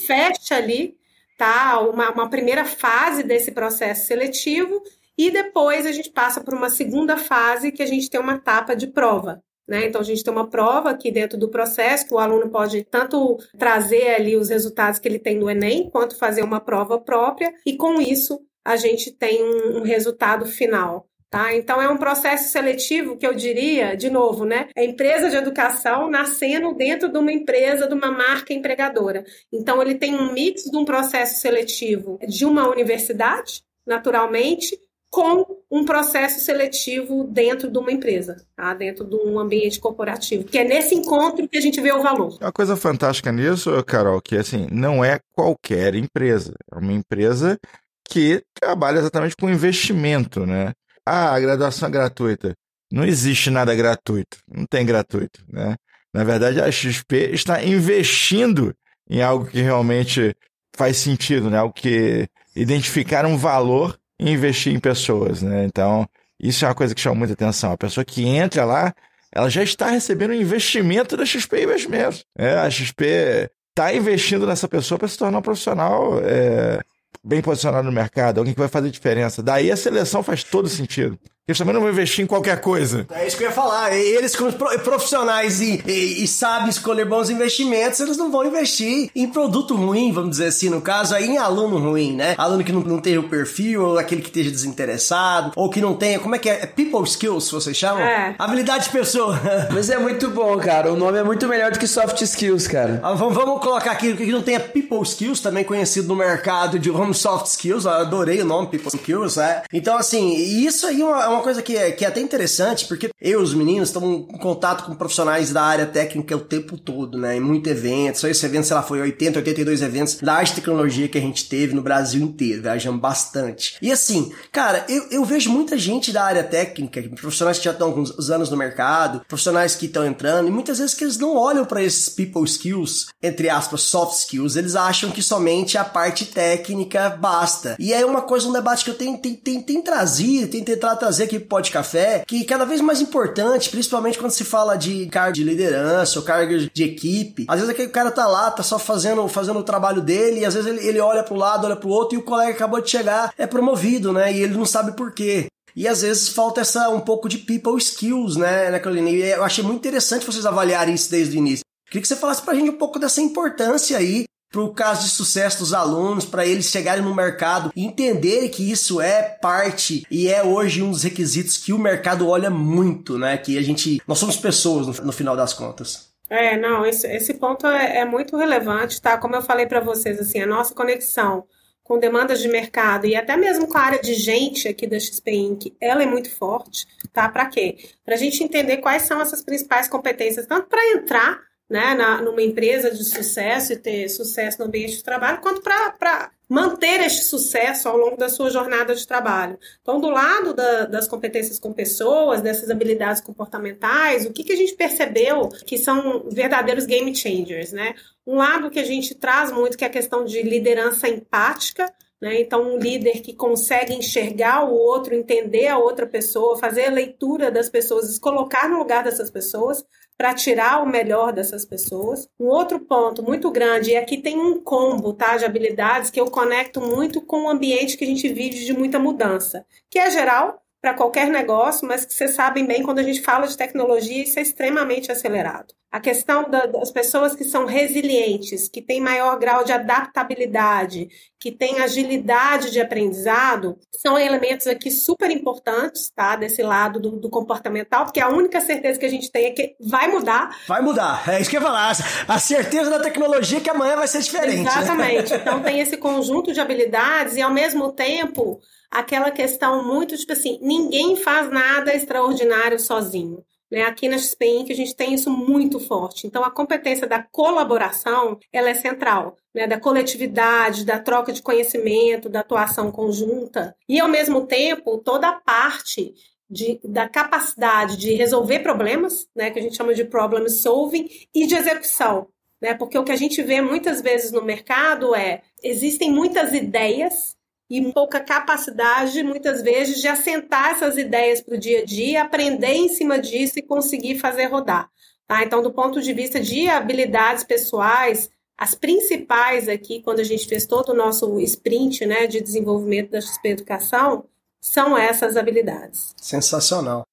[0.06, 0.96] fecha ali
[1.36, 1.78] tá?
[1.80, 4.82] uma, uma primeira fase desse processo seletivo
[5.16, 8.74] e depois a gente passa por uma segunda fase que a gente tem uma etapa
[8.74, 9.42] de prova.
[9.68, 9.86] Né?
[9.86, 13.38] Então, a gente tem uma prova aqui dentro do processo que o aluno pode tanto
[13.58, 17.76] trazer ali os resultados que ele tem no Enem, quanto fazer uma prova própria, e
[17.76, 21.08] com isso a gente tem um resultado final.
[21.32, 21.56] Tá?
[21.56, 24.68] Então é um processo seletivo que eu diria, de novo, né?
[24.76, 29.24] É empresa de educação nascendo dentro de uma empresa, de uma marca empregadora.
[29.50, 34.78] Então ele tem um mix de um processo seletivo de uma universidade, naturalmente,
[35.10, 38.74] com um processo seletivo dentro de uma empresa, tá?
[38.74, 42.36] dentro de um ambiente corporativo, que é nesse encontro que a gente vê o valor.
[42.42, 47.58] Uma coisa fantástica nisso, Carol, que assim, não é qualquer empresa, é uma empresa
[48.06, 50.72] que trabalha exatamente com investimento, né?
[51.06, 52.54] Ah, graduação é gratuita.
[52.92, 55.76] Não existe nada gratuito, não tem gratuito, né?
[56.12, 58.74] Na verdade, a XP está investindo
[59.08, 60.36] em algo que realmente
[60.76, 61.58] faz sentido, né?
[61.58, 65.64] Algo que identificar um valor em investir em pessoas, né?
[65.64, 66.06] Então,
[66.38, 67.72] isso é uma coisa que chama muita atenção.
[67.72, 68.94] A pessoa que entra lá,
[69.32, 72.24] ela já está recebendo um investimento da XP Investimentos.
[72.36, 76.80] É, a XP está investindo nessa pessoa para se tornar um profissional é,
[77.24, 79.42] bem posicionado no mercado, alguém que vai fazer diferença.
[79.42, 81.18] Daí a seleção faz todo sentido.
[81.48, 83.04] Eles também não vão investir em qualquer coisa.
[83.10, 83.92] É isso que eu ia falar.
[83.92, 89.26] Eles, como profissionais e, e, e, sabem escolher bons investimentos, eles não vão investir em
[89.26, 92.36] produto ruim, vamos dizer assim, no caso aí, em aluno ruim, né?
[92.38, 95.94] Aluno que não, não tenha o perfil, ou aquele que esteja desinteressado, ou que não
[95.94, 96.62] tenha, como é que é?
[96.62, 98.04] é people skills, vocês chamam?
[98.04, 98.36] É.
[98.38, 99.40] Habilidade de pessoa.
[99.74, 100.92] Mas é muito bom, cara.
[100.92, 103.00] O nome é muito melhor do que soft skills, cara.
[103.02, 106.88] Ah, vamos, vamos, colocar aqui que não tenha people skills, também conhecido no mercado de
[106.88, 107.84] home soft skills.
[107.84, 109.64] Eu adorei o nome people skills, é.
[109.72, 113.10] Então, assim, isso aí é uma uma coisa que é, que é até interessante, porque
[113.20, 117.18] eu e os meninos estamos em contato com profissionais da área técnica o tempo todo,
[117.18, 117.36] né?
[117.36, 118.20] Em muitos eventos.
[118.20, 121.20] Só esse evento, sei lá, foi 80, 82 eventos da arte e tecnologia que a
[121.20, 122.62] gente teve no Brasil inteiro.
[122.62, 123.76] Viajamos bastante.
[123.80, 127.92] E assim, cara, eu, eu vejo muita gente da área técnica, profissionais que já estão
[127.92, 131.36] com uns anos no mercado, profissionais que estão entrando, e muitas vezes que eles não
[131.36, 136.26] olham para esses people skills, entre aspas, soft skills, eles acham que somente a parte
[136.26, 137.76] técnica basta.
[137.78, 140.98] E é uma coisa, um debate que eu tenho, tenho, tenho, tenho trazido, tenho tentado
[140.98, 144.76] trazer trazer aqui pro Pode Café, que cada vez mais importante, principalmente quando se fala
[144.76, 147.46] de cargo de liderança ou cargo de equipe.
[147.48, 150.54] Às vezes aquele cara tá lá, tá só fazendo, fazendo o trabalho dele, e às
[150.54, 153.32] vezes ele, ele olha pro lado, olha pro outro, e o colega acabou de chegar,
[153.38, 154.32] é promovido, né?
[154.32, 155.46] E ele não sabe por quê.
[155.74, 159.08] E às vezes falta essa um pouco de people skills, né, né, Carolina?
[159.08, 161.64] E eu achei muito interessante vocês avaliarem isso desde o início.
[161.86, 165.10] Queria que você falasse pra gente um pouco dessa importância aí para o caso de
[165.10, 170.28] sucesso dos alunos, para eles chegarem no mercado e entenderem que isso é parte e
[170.28, 173.38] é hoje um dos requisitos que o mercado olha muito, né?
[173.38, 176.12] Que a gente, nós somos pessoas no, no final das contas.
[176.28, 179.16] É, não, esse, esse ponto é, é muito relevante, tá?
[179.16, 181.44] Como eu falei para vocês, assim, a nossa conexão
[181.82, 185.30] com demandas de mercado e até mesmo com a área de gente aqui da XP
[185.30, 187.28] Inc., ela é muito forte, tá?
[187.28, 187.76] Para quê?
[188.04, 191.40] Para a gente entender quais são essas principais competências, tanto para entrar
[191.72, 196.30] né, na, numa empresa de sucesso e ter sucesso no ambiente de trabalho, quanto para
[196.46, 199.58] manter este sucesso ao longo da sua jornada de trabalho.
[199.80, 204.56] Então, do lado da, das competências com pessoas, dessas habilidades comportamentais, o que, que a
[204.56, 207.94] gente percebeu que são verdadeiros game changers, né?
[208.26, 212.38] Um lado que a gente traz muito, que é a questão de liderança empática, né?
[212.38, 217.50] Então, um líder que consegue enxergar o outro, entender a outra pessoa, fazer a leitura
[217.50, 219.82] das pessoas, se colocar no lugar dessas pessoas,
[220.22, 222.28] para tirar o melhor dessas pessoas.
[222.38, 226.30] Um outro ponto muito grande, e aqui tem um combo tá, de habilidades que eu
[226.30, 230.61] conecto muito com o ambiente que a gente vive de muita mudança, que é geral
[230.82, 234.36] para qualquer negócio, mas que vocês sabem bem, quando a gente fala de tecnologia, isso
[234.40, 235.72] é extremamente acelerado.
[235.92, 241.52] A questão da, das pessoas que são resilientes, que têm maior grau de adaptabilidade, que
[241.52, 246.34] têm agilidade de aprendizado, são elementos aqui super importantes, tá?
[246.34, 249.76] Desse lado do, do, comportamental, porque a única certeza que a gente tem é que
[249.78, 250.50] vai mudar.
[250.66, 251.92] Vai mudar, é isso que eu ia falar.
[252.26, 254.64] A certeza da tecnologia é que amanhã vai ser diferente.
[254.64, 254.70] Né?
[254.70, 255.30] Exatamente.
[255.30, 255.42] Né?
[255.42, 258.60] Então tem esse conjunto de habilidades e, ao mesmo tempo,
[258.92, 263.42] aquela questão muito tipo assim, ninguém faz nada extraordinário sozinho.
[263.70, 263.82] Né?
[263.84, 266.26] Aqui na XPIN que a gente tem isso muito forte.
[266.26, 269.66] Então a competência da colaboração ela é central, né?
[269.66, 275.40] da coletividade, da troca de conhecimento, da atuação conjunta e ao mesmo tempo toda a
[275.40, 276.12] parte
[276.52, 281.46] de, da capacidade de resolver problemas, né, que a gente chama de problem solving, e
[281.46, 282.28] de execução.
[282.60, 287.34] Né, porque o que a gente vê muitas vezes no mercado é existem muitas ideias
[287.72, 292.74] e pouca capacidade, muitas vezes, de assentar essas ideias para o dia a dia, aprender
[292.74, 294.90] em cima disso e conseguir fazer rodar.
[295.26, 295.42] Tá?
[295.42, 300.66] Então, do ponto de vista de habilidades pessoais, as principais aqui, quando a gente fez
[300.66, 304.26] todo o nosso sprint né, de desenvolvimento da XP Educação,
[304.60, 306.12] são essas habilidades.
[306.18, 307.06] Sensacional.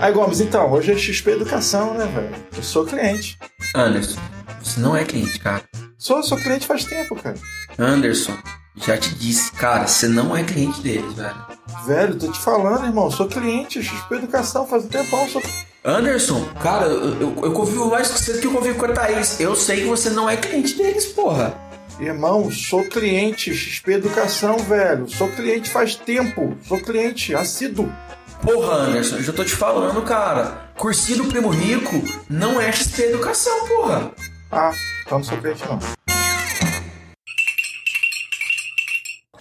[0.00, 2.30] Aí, Gomes, então, hoje é XP Educação, né, velho?
[2.56, 3.36] Eu sou cliente.
[3.74, 4.20] Anderson,
[4.62, 5.62] você não é cliente, cara.
[5.96, 7.34] Sou, sou cliente faz tempo, cara.
[7.76, 8.32] Anderson,
[8.76, 11.36] já te disse, cara, você não é cliente deles, velho.
[11.84, 15.42] Velho, tô te falando, irmão, sou cliente, XP Educação, faz um tempão, sou...
[15.84, 19.40] Anderson, cara, eu, eu, eu convivo mais com você que eu convivo com a Thaís.
[19.40, 21.54] Eu sei que você não é cliente deles, porra.
[21.98, 25.08] Irmão, sou cliente, XP Educação, velho.
[25.08, 26.56] Sou cliente faz tempo.
[26.62, 27.92] Sou cliente assíduo.
[28.42, 30.70] Porra, Anderson, eu já tô te falando, cara.
[30.76, 34.12] Cursinho do Primo Rico não é XP Educação, porra.
[34.50, 34.72] Ah,
[35.04, 35.78] então não sou crente não.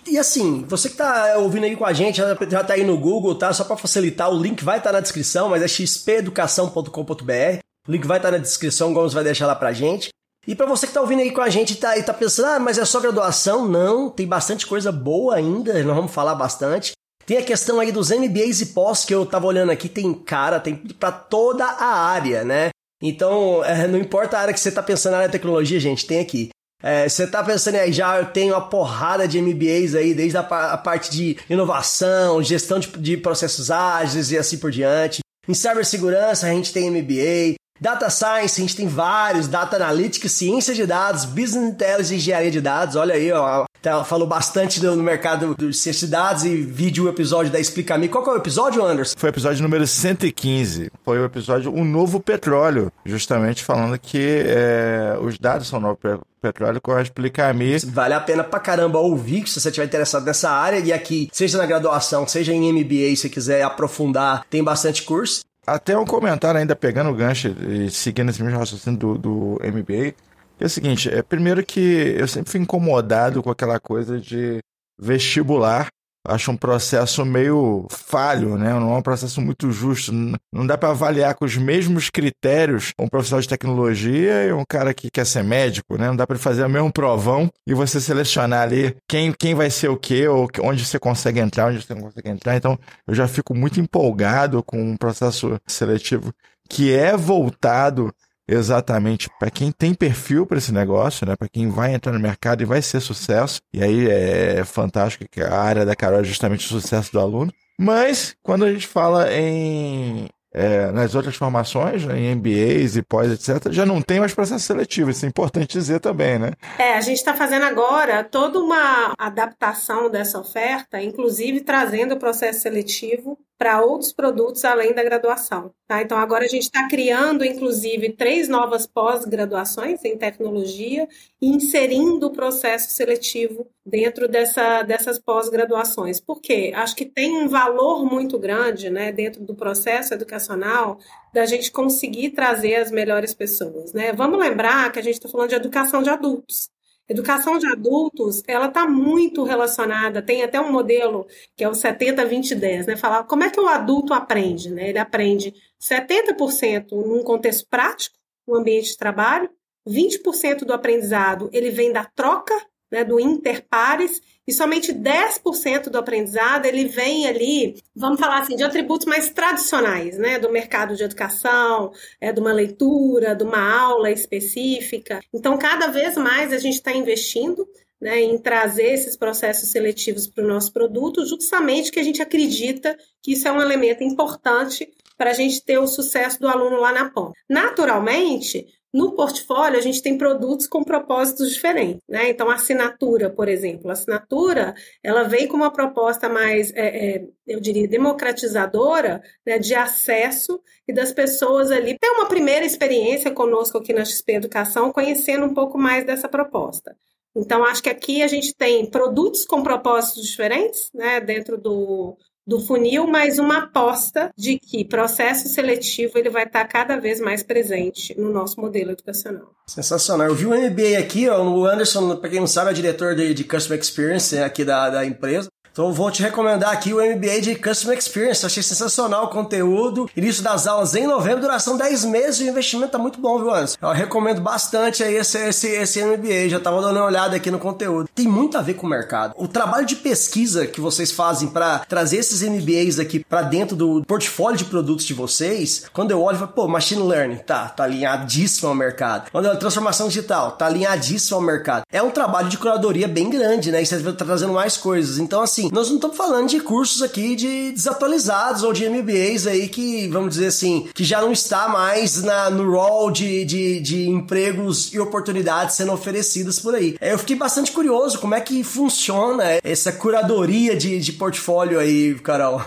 [0.07, 2.97] E assim, você que tá ouvindo aí com a gente, já, já tá aí no
[2.97, 3.53] Google, tá?
[3.53, 7.59] Só para facilitar, o link vai estar tá na descrição, mas é xpeducação.com.br.
[7.87, 10.09] O link vai estar na descrição, o Gomes vai deixar lá pra gente.
[10.47, 12.47] E para você que tá ouvindo aí com a gente e tá, e tá pensando,
[12.47, 13.67] ah, mas é só graduação?
[13.67, 16.93] Não, tem bastante coisa boa ainda, nós vamos falar bastante.
[17.27, 20.61] Tem a questão aí dos MBAs e pós que eu tava olhando aqui, tem cara,
[20.61, 22.69] tem para toda a área, né?
[23.03, 26.07] Então, é, não importa a área que você tá pensando na área de tecnologia, gente,
[26.07, 26.49] tem aqui.
[26.81, 30.39] É, você tá pensando aí, já eu tenho uma porrada de MBAs aí, desde a,
[30.39, 35.19] a parte de inovação, gestão de, de processos ágeis e assim por diante.
[35.45, 40.73] Em cibersegurança a gente tem MBA, Data Science, a gente tem vários, Data Analytics, Ciência
[40.73, 42.95] de Dados, Business Intelligence e Engenharia de Dados.
[42.95, 47.09] Olha aí, ó, tá, falou bastante no mercado de ciência de dados e vídeo o
[47.09, 48.07] episódio da Explica Me.
[48.07, 49.15] Qual que é o episódio, Anderson?
[49.17, 50.91] Foi o episódio número 115.
[51.03, 55.97] Foi o episódio O Novo Petróleo, justamente falando que é, os dados são novo
[56.41, 57.77] petróleo com a Explica Me.
[57.79, 60.79] Vale a pena pra caramba ouvir, se você estiver interessado nessa área.
[60.79, 65.41] E aqui, seja na graduação, seja em MBA, se quiser aprofundar, tem bastante curso.
[65.67, 70.13] Até um comentário ainda pegando o gancho e seguindo esse mesmo raciocínio do, do MBA.
[70.57, 74.59] Que é o seguinte, é primeiro que eu sempre fui incomodado com aquela coisa de
[74.97, 75.89] vestibular
[76.27, 78.73] acho um processo meio falho, né?
[78.73, 80.11] Não é um processo muito justo.
[80.51, 84.93] Não dá para avaliar com os mesmos critérios um profissional de tecnologia e um cara
[84.93, 86.07] que quer ser médico, né?
[86.07, 89.89] Não dá para fazer o mesmo provão e você selecionar ali quem, quem vai ser
[89.89, 92.55] o quê, ou onde você consegue entrar, onde você não consegue entrar.
[92.55, 96.33] Então, eu já fico muito empolgado com um processo seletivo
[96.69, 98.13] que é voltado
[98.47, 101.35] exatamente para quem tem perfil para esse negócio, né?
[101.35, 103.59] Para quem vai entrar no mercado e vai ser sucesso.
[103.73, 107.51] E aí é fantástico que a área da Carol é justamente o sucesso do aluno.
[107.79, 113.31] Mas quando a gente fala em é, nas outras formações, né, em MBAs e pós,
[113.31, 115.11] etc., já não tem mais processo seletivo.
[115.11, 116.53] Isso é importante dizer também, né?
[116.79, 122.61] É, a gente está fazendo agora toda uma adaptação dessa oferta, inclusive trazendo o processo
[122.61, 125.73] seletivo para outros produtos além da graduação.
[125.87, 126.01] Tá?
[126.01, 131.07] Então, agora a gente está criando, inclusive, três novas pós-graduações em tecnologia
[131.41, 136.19] e inserindo o processo seletivo dentro dessa, dessas pós-graduações.
[136.19, 136.71] Por quê?
[136.75, 140.99] Acho que tem um valor muito grande né, dentro do processo educacional
[141.33, 143.93] da gente conseguir trazer as melhores pessoas.
[143.93, 144.13] Né?
[144.13, 146.69] Vamos lembrar que a gente está falando de educação de adultos.
[147.09, 152.87] Educação de adultos, ela está muito relacionada, tem até um modelo que é o 70-20-10,
[152.87, 152.97] né?
[152.97, 154.89] Falar como é que o adulto aprende, né?
[154.89, 159.49] Ele aprende 70% num contexto prático, no ambiente de trabalho,
[159.87, 162.53] 20% do aprendizado ele vem da troca
[162.91, 168.63] né, do interpares, e somente 10% do aprendizado ele vem ali, vamos falar assim, de
[168.63, 174.09] atributos mais tradicionais, né, do mercado de educação, é, de uma leitura, de uma aula
[174.09, 175.19] específica.
[175.33, 177.67] Então, cada vez mais a gente está investindo
[177.99, 182.97] né, em trazer esses processos seletivos para o nosso produto, justamente que a gente acredita
[183.21, 186.93] que isso é um elemento importante para a gente ter o sucesso do aluno lá
[186.93, 187.33] na ponta.
[187.49, 192.29] Naturalmente, no portfólio, a gente tem produtos com propósitos diferentes, né?
[192.29, 194.73] Então, a assinatura, por exemplo, a assinatura,
[195.03, 200.93] ela vem com uma proposta mais, é, é, eu diria, democratizadora, né, de acesso e
[200.93, 205.77] das pessoas ali ter uma primeira experiência conosco aqui na XP Educação, conhecendo um pouco
[205.77, 206.95] mais dessa proposta.
[207.35, 212.61] Então, acho que aqui a gente tem produtos com propósitos diferentes, né, dentro do, do
[212.61, 218.17] funil, mas uma aposta de que processo seletivo ele vai estar cada vez mais presente
[218.17, 219.51] no nosso modelo educacional.
[219.67, 220.27] Sensacional.
[220.27, 223.33] Eu vi um MBA aqui, ó, o Anderson, para quem não sabe, é diretor de,
[223.33, 225.49] de Customer Experience aqui da, da empresa.
[225.77, 228.43] Então vou te recomendar aqui o MBA de Customer Experience.
[228.43, 230.09] achei sensacional o conteúdo.
[230.17, 232.39] Início das aulas em novembro, duração 10 meses.
[232.39, 233.77] O investimento tá muito bom, viu, Anderson?
[233.79, 236.49] Eu recomendo bastante aí esse, esse, esse MBA.
[236.49, 238.09] Já tava dando uma olhada aqui no conteúdo.
[238.15, 239.35] Tem muito a ver com o mercado.
[239.37, 244.03] O trabalho de pesquisa que vocês fazem para trazer esses MBAs aqui para dentro do
[244.03, 247.83] portfólio de produtos de vocês, quando eu olho, eu falo, pô, machine learning, tá, tá
[247.83, 249.29] alinhadíssimo ao mercado.
[249.29, 251.83] Quando eu olho transformação digital, tá alinhadíssimo ao mercado.
[251.91, 253.83] É um trabalho de curadoria bem grande, né?
[253.83, 255.19] E você tá trazendo mais coisas.
[255.19, 259.67] Então, assim, nós não estamos falando de cursos aqui de desatualizados ou de MBAs aí
[259.67, 264.09] que, vamos dizer assim, que já não está mais na, no rol de, de, de
[264.09, 266.97] empregos e oportunidades sendo oferecidas por aí.
[267.01, 272.61] Eu fiquei bastante curioso como é que funciona essa curadoria de, de portfólio aí, Carol.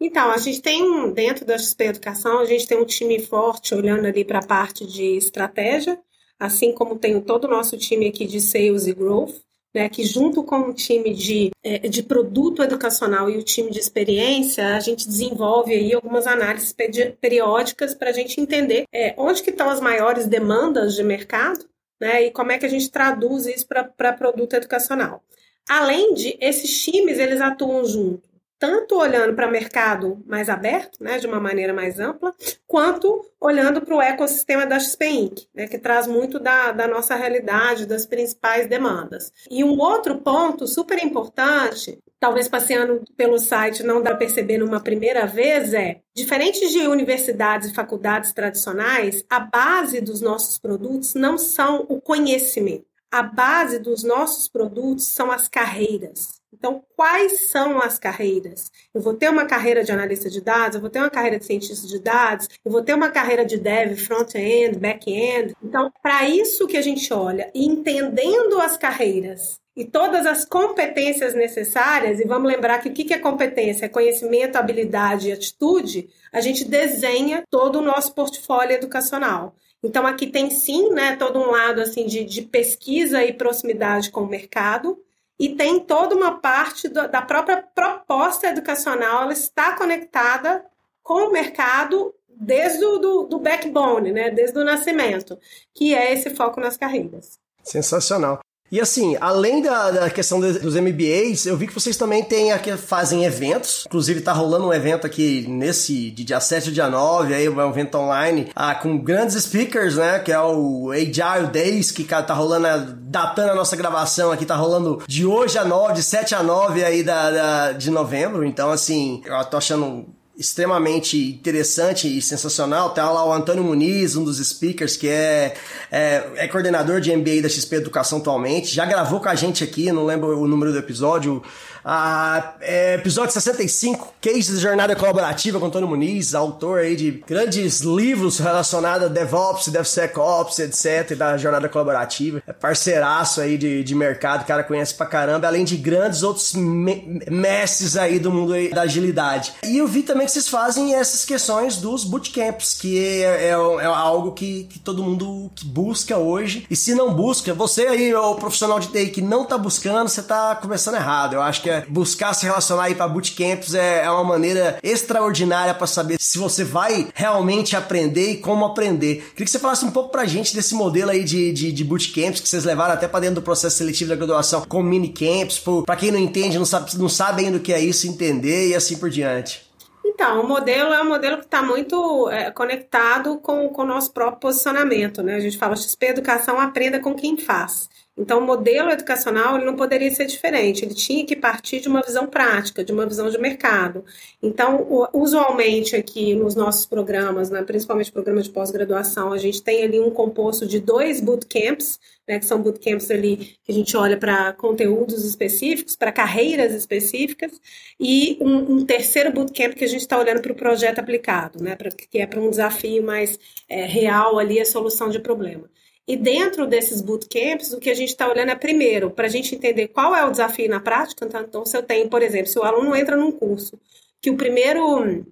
[0.00, 4.06] Então, a gente tem dentro da XP Educação, a gente tem um time forte olhando
[4.06, 5.98] ali para a parte de estratégia,
[6.38, 10.44] assim como tem todo o nosso time aqui de sales e growth né, que junto
[10.44, 15.08] com o time de, é, de produto educacional e o time de experiência, a gente
[15.08, 16.74] desenvolve aí algumas análises
[17.20, 21.64] periódicas para a gente entender é, onde que estão as maiores demandas de mercado
[22.00, 25.22] né, e como é que a gente traduz isso para produto educacional.
[25.68, 28.33] Além de, esses times, eles atuam junto
[28.64, 32.34] tanto olhando para mercado mais aberto, né, de uma maneira mais ampla,
[32.66, 37.14] quanto olhando para o ecossistema da XP Inc., né, que traz muito da, da nossa
[37.14, 39.30] realidade, das principais demandas.
[39.50, 44.80] E um outro ponto super importante, talvez passeando pelo site não dá para perceber numa
[44.80, 51.36] primeira vez, é, diferente de universidades e faculdades tradicionais, a base dos nossos produtos não
[51.36, 52.86] são o conhecimento.
[53.10, 56.42] A base dos nossos produtos são as carreiras.
[56.64, 58.72] Então, quais são as carreiras?
[58.94, 61.44] Eu vou ter uma carreira de analista de dados, eu vou ter uma carreira de
[61.44, 65.54] cientista de dados, eu vou ter uma carreira de dev, front-end, back-end.
[65.62, 72.18] Então, para isso que a gente olha, entendendo as carreiras e todas as competências necessárias,
[72.18, 73.84] e vamos lembrar que o que é competência?
[73.84, 79.54] É conhecimento, habilidade e atitude, a gente desenha todo o nosso portfólio educacional.
[79.82, 84.22] Então, aqui tem sim, né, todo um lado assim de, de pesquisa e proximidade com
[84.22, 84.98] o mercado,
[85.38, 90.64] e tem toda uma parte do, da própria proposta educacional, ela está conectada
[91.02, 95.38] com o mercado desde o do, do backbone, né, desde o nascimento,
[95.74, 97.38] que é esse foco nas carreiras.
[97.62, 98.40] Sensacional.
[98.74, 102.50] E assim, além da, da questão de, dos MBAs, eu vi que vocês também têm
[102.50, 103.84] aqui, fazem eventos.
[103.86, 107.50] Inclusive, tá rolando um evento aqui nesse de dia 7 e dia 9, aí é
[107.50, 110.18] um evento online, ah, com grandes speakers, né?
[110.18, 115.04] Que é o Agile Days, que tá rolando, datando a nossa gravação aqui, tá rolando
[115.06, 118.44] de hoje a 9, de 7 a 9 aí da, da de novembro.
[118.44, 120.04] Então, assim, eu tô achando
[120.36, 122.90] extremamente interessante e sensacional.
[122.90, 125.54] Tem lá o Antônio Muniz, um dos speakers, que é,
[125.90, 128.74] é, é, coordenador de MBA da XP Educação atualmente.
[128.74, 131.42] Já gravou com a gente aqui, não lembro o número do episódio,
[131.84, 137.80] ah, é, episódio 65, Case de Jornada Colaborativa com Antônio Muniz, autor aí de grandes
[137.80, 142.42] livros relacionados a DevOps, DevSecOps, etc, da jornada colaborativa.
[142.46, 147.20] É parceiraço aí de, de mercado, cara conhece pra caramba, além de grandes outros me
[147.30, 149.52] mestres aí do mundo aí da agilidade.
[149.62, 153.84] E eu vi também que vocês fazem essas questões dos bootcamps, que é, é, é
[153.84, 156.66] algo que, que todo mundo que busca hoje.
[156.70, 160.22] E se não busca, você aí, o profissional de TI que não tá buscando, você
[160.22, 161.34] tá começando errado.
[161.34, 165.74] Eu acho que é buscar se relacionar aí para bootcamps é, é uma maneira extraordinária
[165.74, 169.16] para saber se você vai realmente aprender e como aprender.
[169.30, 172.40] Queria que você falasse um pouco pra gente desse modelo aí de, de, de bootcamps
[172.40, 176.10] que vocês levaram até para dentro do processo seletivo da graduação com minicamps, para quem
[176.10, 179.10] não entende, não sabe, não sabe ainda o que é isso, entender e assim por
[179.10, 179.64] diante.
[180.04, 184.12] Então, o modelo é um modelo que está muito é, conectado com, com o nosso
[184.12, 185.36] próprio posicionamento, né?
[185.36, 187.88] A gente fala XP Educação aprenda com quem faz.
[188.16, 192.00] Então, o modelo educacional ele não poderia ser diferente, ele tinha que partir de uma
[192.00, 194.04] visão prática, de uma visão de mercado.
[194.40, 199.98] Então, usualmente aqui nos nossos programas, né, principalmente programas de pós-graduação, a gente tem ali
[199.98, 204.52] um composto de dois bootcamps, né, que são bootcamps ali que a gente olha para
[204.52, 207.60] conteúdos específicos, para carreiras específicas,
[207.98, 211.74] e um, um, terceiro bootcamp que a gente está olhando para o projeto aplicado, né,
[211.74, 213.38] pra, que é para um desafio mais
[213.68, 215.68] é, real ali, a solução de problema.
[216.06, 219.54] E dentro desses bootcamps, o que a gente está olhando é, primeiro, para a gente
[219.54, 221.24] entender qual é o desafio na prática.
[221.24, 223.80] Então, então, se eu tenho, por exemplo, se o aluno entra num curso
[224.20, 225.26] que o primeiro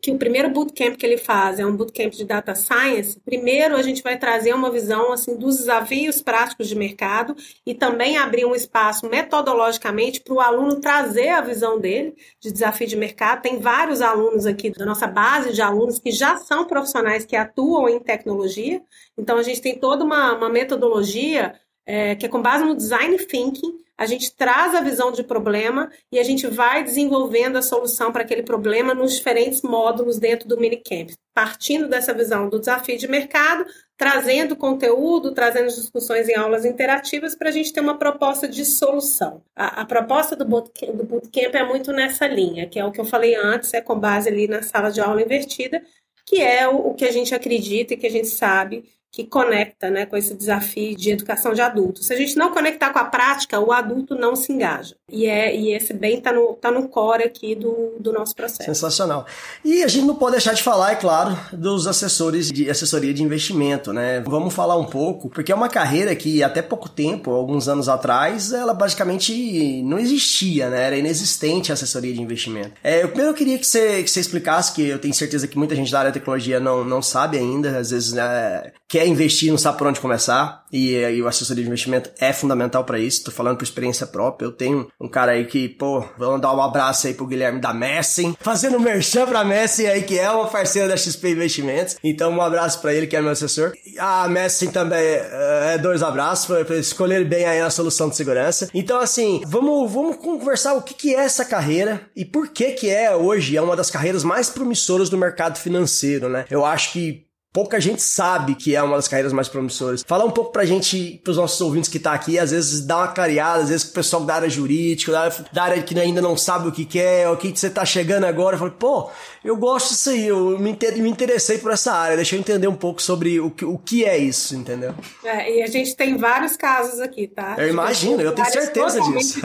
[0.00, 3.82] que o primeiro bootcamp que ele faz é um bootcamp de data science, primeiro a
[3.82, 7.34] gente vai trazer uma visão assim dos desafios práticos de mercado
[7.64, 12.86] e também abrir um espaço metodologicamente para o aluno trazer a visão dele de desafio
[12.86, 13.42] de mercado.
[13.42, 17.88] Tem vários alunos aqui da nossa base de alunos que já são profissionais que atuam
[17.88, 18.82] em tecnologia,
[19.18, 23.16] então a gente tem toda uma, uma metodologia é, que é com base no design
[23.18, 28.12] thinking a gente traz a visão de problema e a gente vai desenvolvendo a solução
[28.12, 33.08] para aquele problema nos diferentes módulos dentro do minicamp, partindo dessa visão do desafio de
[33.08, 33.64] mercado,
[33.96, 39.42] trazendo conteúdo, trazendo discussões em aulas interativas para a gente ter uma proposta de solução.
[39.54, 43.00] A, a proposta do bootcamp, do bootcamp é muito nessa linha, que é o que
[43.00, 45.82] eu falei antes, é com base ali na sala de aula invertida,
[46.26, 48.84] que é o, o que a gente acredita e que a gente sabe
[49.16, 52.04] que conecta né, com esse desafio de educação de adultos.
[52.04, 54.94] Se a gente não conectar com a prática, o adulto não se engaja.
[55.10, 58.64] E, é, e esse bem está no, tá no core aqui do, do nosso processo.
[58.64, 59.24] Sensacional.
[59.64, 63.22] E a gente não pode deixar de falar, é claro, dos assessores de assessoria de
[63.22, 64.20] investimento, né?
[64.20, 68.52] Vamos falar um pouco, porque é uma carreira que até pouco tempo, alguns anos atrás,
[68.52, 70.82] ela basicamente não existia, né?
[70.82, 72.72] Era inexistente a assessoria de investimento.
[72.84, 75.74] É, eu primeiro queria que você, que você explicasse, que eu tenho certeza que muita
[75.74, 79.50] gente da área de tecnologia não, não sabe ainda, às vezes né, quer quer investir
[79.50, 80.64] não sabe por onde começar.
[80.72, 83.24] E, e o assessoria de investimento é fundamental para isso.
[83.24, 84.46] Tô falando por experiência própria.
[84.46, 87.72] Eu tenho um cara aí que, pô, vou dar um abraço aí pro Guilherme da
[87.72, 91.96] Messi, fazendo merchan pra Messi aí, que é uma parceira da XP Investimentos.
[92.02, 93.72] Então, um abraço para ele, que é meu assessor.
[93.98, 98.68] A Messi também é, é dois abraços, pra escolher bem aí a solução de segurança.
[98.74, 102.90] Então, assim, vamos, vamos conversar o que, que é essa carreira e por que que
[102.90, 106.44] é hoje é uma das carreiras mais promissoras do mercado financeiro, né?
[106.50, 107.25] Eu acho que
[107.56, 110.04] pouca gente sabe que é uma das carreiras mais promissoras.
[110.06, 113.08] Fala um pouco pra gente, pros nossos ouvintes que tá aqui, às vezes dá uma
[113.08, 116.36] clareada, às vezes o pessoal da área jurídica, da área, da área que ainda não
[116.36, 119.10] sabe o que quer, é, o que você tá chegando agora, fala, pô,
[119.42, 122.76] eu gosto disso aí, eu me, me interessei por essa área, deixa eu entender um
[122.76, 124.94] pouco sobre o que, o que é isso, entendeu?
[125.24, 127.54] É, e a gente tem vários casos aqui, tá?
[127.56, 129.40] Eu imagino, eu tenho certeza disso.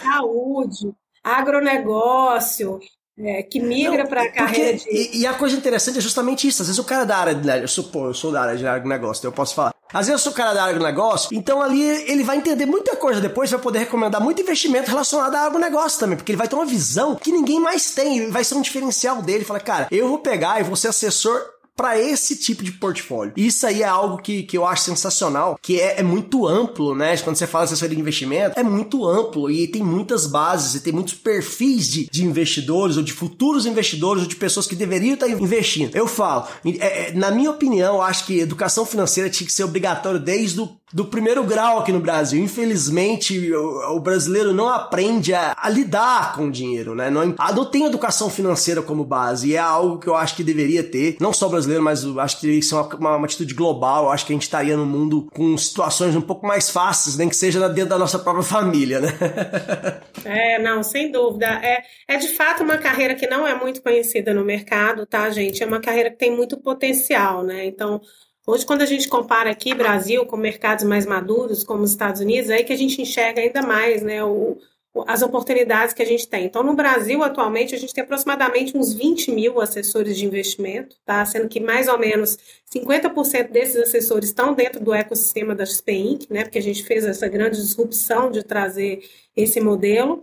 [0.00, 2.78] saúde, agronegócio,
[3.18, 4.84] é, que migra para a carreira de...
[4.90, 6.62] E, e, a coisa interessante é justamente isso.
[6.62, 9.20] Às vezes o cara da área de eu pô, eu sou da área de agronegócio,
[9.20, 9.72] então eu posso falar.
[9.92, 12.66] Às vezes eu sou o cara da área do negócio, então ali ele vai entender
[12.66, 16.48] muita coisa depois, vai poder recomendar muito investimento relacionado ao agronegócio também, porque ele vai
[16.48, 19.44] ter uma visão que ninguém mais tem, vai ser um diferencial dele.
[19.44, 21.40] Fala, cara, eu vou pegar e vou ser assessor
[21.76, 23.32] para esse tipo de portfólio.
[23.36, 27.16] Isso aí é algo que, que eu acho sensacional, que é, é muito amplo, né?
[27.18, 30.92] Quando você fala assessoria de investimento, é muito amplo e tem muitas bases e tem
[30.92, 35.28] muitos perfis de, de investidores ou de futuros investidores ou de pessoas que deveriam estar
[35.28, 35.94] investindo.
[35.94, 39.64] Eu falo, é, é, na minha opinião, eu acho que educação financeira tinha que ser
[39.64, 42.40] obrigatório desde o do primeiro grau aqui no Brasil.
[42.40, 47.10] Infelizmente, o, brasileiro não aprende a, a, lidar com o dinheiro, né?
[47.10, 50.84] Não, não tem educação financeira como base e é algo que eu acho que deveria
[50.84, 53.54] ter, não só o brasileiro, mas eu acho que deveria ser uma, uma, uma, atitude
[53.54, 54.10] global.
[54.10, 57.36] Acho que a gente estaria no mundo com situações um pouco mais fáceis, nem que
[57.36, 59.08] seja dentro da nossa própria família, né?
[60.24, 61.46] é, não, sem dúvida.
[61.46, 65.62] É, é de fato uma carreira que não é muito conhecida no mercado, tá, gente?
[65.62, 67.64] É uma carreira que tem muito potencial, né?
[67.66, 68.00] Então,
[68.46, 72.50] Hoje, quando a gente compara aqui Brasil com mercados mais maduros, como os Estados Unidos,
[72.50, 74.58] é aí que a gente enxerga ainda mais né, o,
[75.06, 76.44] as oportunidades que a gente tem.
[76.44, 81.24] Então, no Brasil, atualmente, a gente tem aproximadamente uns 20 mil assessores de investimento, tá?
[81.26, 82.38] sendo que mais ou menos
[82.72, 86.44] 50% desses assessores estão dentro do ecossistema da XP Inc., né?
[86.44, 89.02] porque a gente fez essa grande disrupção de trazer
[89.36, 90.22] esse modelo.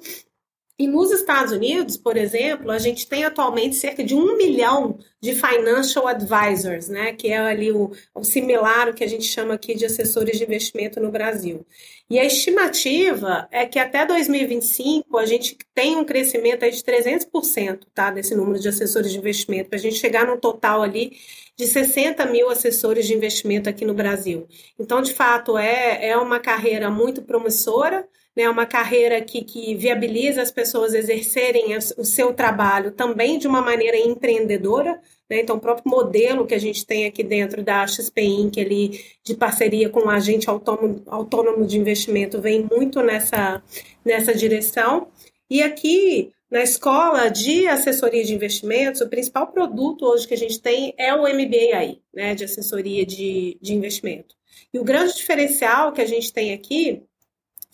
[0.82, 5.36] E nos Estados Unidos, por exemplo, a gente tem atualmente cerca de um milhão de
[5.36, 9.76] financial advisors, né, que é ali o, o similar o que a gente chama aqui
[9.76, 11.64] de assessores de investimento no Brasil.
[12.10, 17.82] E a estimativa é que até 2025 a gente tem um crescimento aí de 300%,
[17.94, 21.16] tá, desse número de assessores de investimento, para a gente chegar num total ali
[21.56, 24.48] de 60 mil assessores de investimento aqui no Brasil.
[24.80, 28.04] Então, de fato, é, é uma carreira muito promissora,
[28.36, 33.62] né, uma carreira que, que viabiliza as pessoas exercerem o seu trabalho também de uma
[33.62, 35.02] maneira empreendedora.
[35.30, 39.02] Né, então, o próprio modelo que a gente tem aqui dentro da XP Inc., ali,
[39.24, 43.62] de parceria com o agente autônomo, autônomo de investimento, vem muito nessa,
[44.04, 45.08] nessa direção.
[45.50, 50.62] E aqui, na escola de assessoria de investimentos, o principal produto hoje que a gente
[50.62, 54.36] tem é o MBA né, de assessoria de, de investimento.
[54.74, 57.04] E o grande diferencial que a gente tem aqui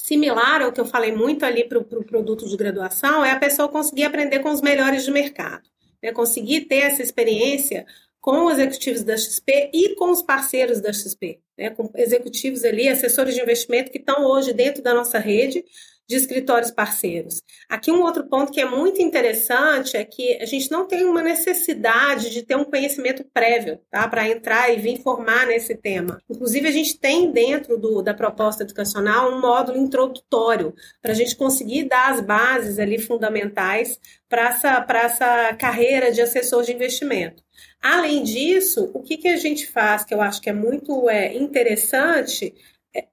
[0.08, 3.40] similar ao que eu falei muito ali para o pro produto de graduação, é a
[3.40, 5.70] pessoa conseguir aprender com os melhores do mercado.
[6.02, 6.14] Né?
[6.14, 7.86] Conseguir ter essa experiência
[8.22, 11.72] com os executivos da XP e com os parceiros da XP, né?
[11.72, 15.66] com executivos ali, assessores de investimento que estão hoje dentro da nossa rede,
[16.08, 17.42] de escritórios parceiros.
[17.68, 21.22] Aqui um outro ponto que é muito interessante é que a gente não tem uma
[21.22, 26.22] necessidade de ter um conhecimento prévio, tá, para entrar e vir formar nesse tema.
[26.30, 31.36] Inclusive a gente tem dentro do, da proposta educacional um módulo introdutório para a gente
[31.36, 34.00] conseguir dar as bases ali fundamentais
[34.30, 37.44] para essa, essa carreira de assessor de investimento.
[37.82, 41.36] Além disso, o que, que a gente faz, que eu acho que é muito é,
[41.36, 42.54] interessante,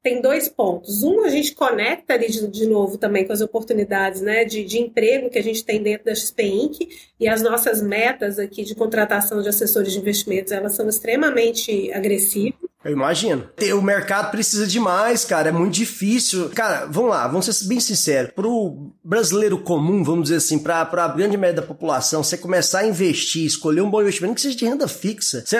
[0.02, 1.02] tem dois pontos.
[1.02, 4.78] Um, a gente conecta ali de, de novo também com as oportunidades né, de, de,
[4.78, 6.88] emprego que a gente tem dentro da XP Inc.
[7.18, 12.73] E as nossas metas aqui de contratação de assessores de investimentos, elas são extremamente agressivas.
[12.84, 13.48] Eu imagino.
[13.76, 15.48] O mercado precisa demais, cara.
[15.48, 16.50] É muito difícil.
[16.50, 18.32] Cara, vamos lá, vamos ser bem sinceros.
[18.32, 22.86] Pro brasileiro comum, vamos dizer assim, pra, pra grande média da população, você começar a
[22.86, 25.44] investir, escolher um bom investimento que seja de renda fixa.
[25.46, 25.56] Você,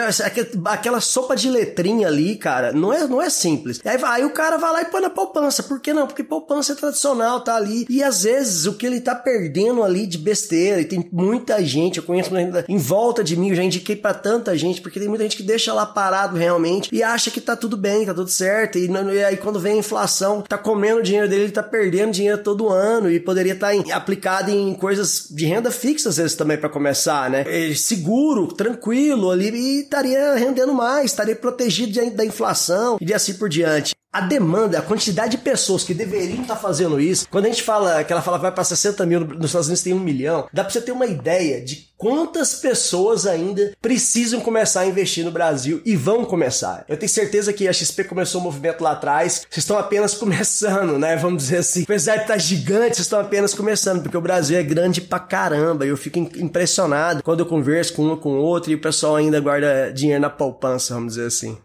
[0.65, 3.81] aquela sopa de letrinha ali, cara, não é, não é simples.
[3.83, 5.63] Aí, aí o cara vai lá e põe na poupança.
[5.63, 6.07] Por que não?
[6.07, 7.85] Porque poupança é tradicional, tá ali.
[7.89, 11.97] E às vezes o que ele tá perdendo ali de besteira, e tem muita gente,
[11.97, 12.29] eu conheço
[12.67, 15.43] em volta de mim, eu já indiquei para tanta gente, porque tem muita gente que
[15.43, 18.77] deixa lá parado realmente e acha que tá tudo bem, tá tudo certo.
[18.77, 22.11] E, e aí quando vem a inflação, tá comendo o dinheiro dele, ele tá perdendo
[22.11, 26.35] dinheiro todo ano e poderia estar tá aplicado em coisas de renda fixa às vezes
[26.35, 27.45] também para começar, né?
[27.75, 33.49] seguro, tranquilo ali e estaria rendendo mais, estaria protegido da inflação e de assim por
[33.49, 37.49] diante a demanda, a quantidade de pessoas que deveriam estar tá fazendo isso, quando a
[37.49, 40.47] gente fala que ela fala vai para 60 mil, nos Estados Unidos tem um milhão,
[40.53, 45.31] dá para você ter uma ideia de quantas pessoas ainda precisam começar a investir no
[45.31, 46.85] Brasil e vão começar.
[46.87, 50.97] Eu tenho certeza que a XP começou o movimento lá atrás, vocês estão apenas começando,
[50.97, 51.17] né?
[51.17, 51.83] Vamos dizer assim.
[51.83, 55.19] Apesar de estar tá gigante, vocês estão apenas começando, porque o Brasil é grande pra
[55.19, 55.85] caramba.
[55.85, 59.91] Eu fico impressionado quando eu converso com um com outro e o pessoal ainda guarda
[59.91, 61.57] dinheiro na poupança, vamos dizer assim.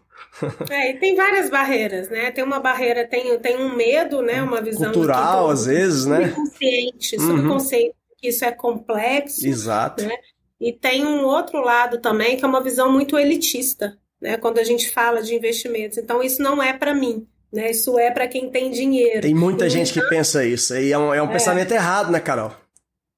[0.69, 2.31] É, e tem várias barreiras, né?
[2.31, 4.41] Tem uma barreira, tem, tem um medo, né?
[4.41, 6.29] Uma visão cultural, às vezes, né?
[6.29, 7.27] Subconsciente, uhum.
[7.27, 9.45] subconsciente que isso é complexo.
[9.45, 10.05] Exato.
[10.05, 10.15] Né?
[10.59, 14.37] E tem um outro lado também que é uma visão muito elitista, né?
[14.37, 15.97] Quando a gente fala de investimentos.
[15.97, 17.27] Então isso não é para mim.
[17.51, 19.19] Né, isso é para quem tem dinheiro.
[19.19, 20.73] Tem muita gente que pensa isso.
[20.73, 21.33] E é um, é um é.
[21.33, 22.53] pensamento errado, né, Carol?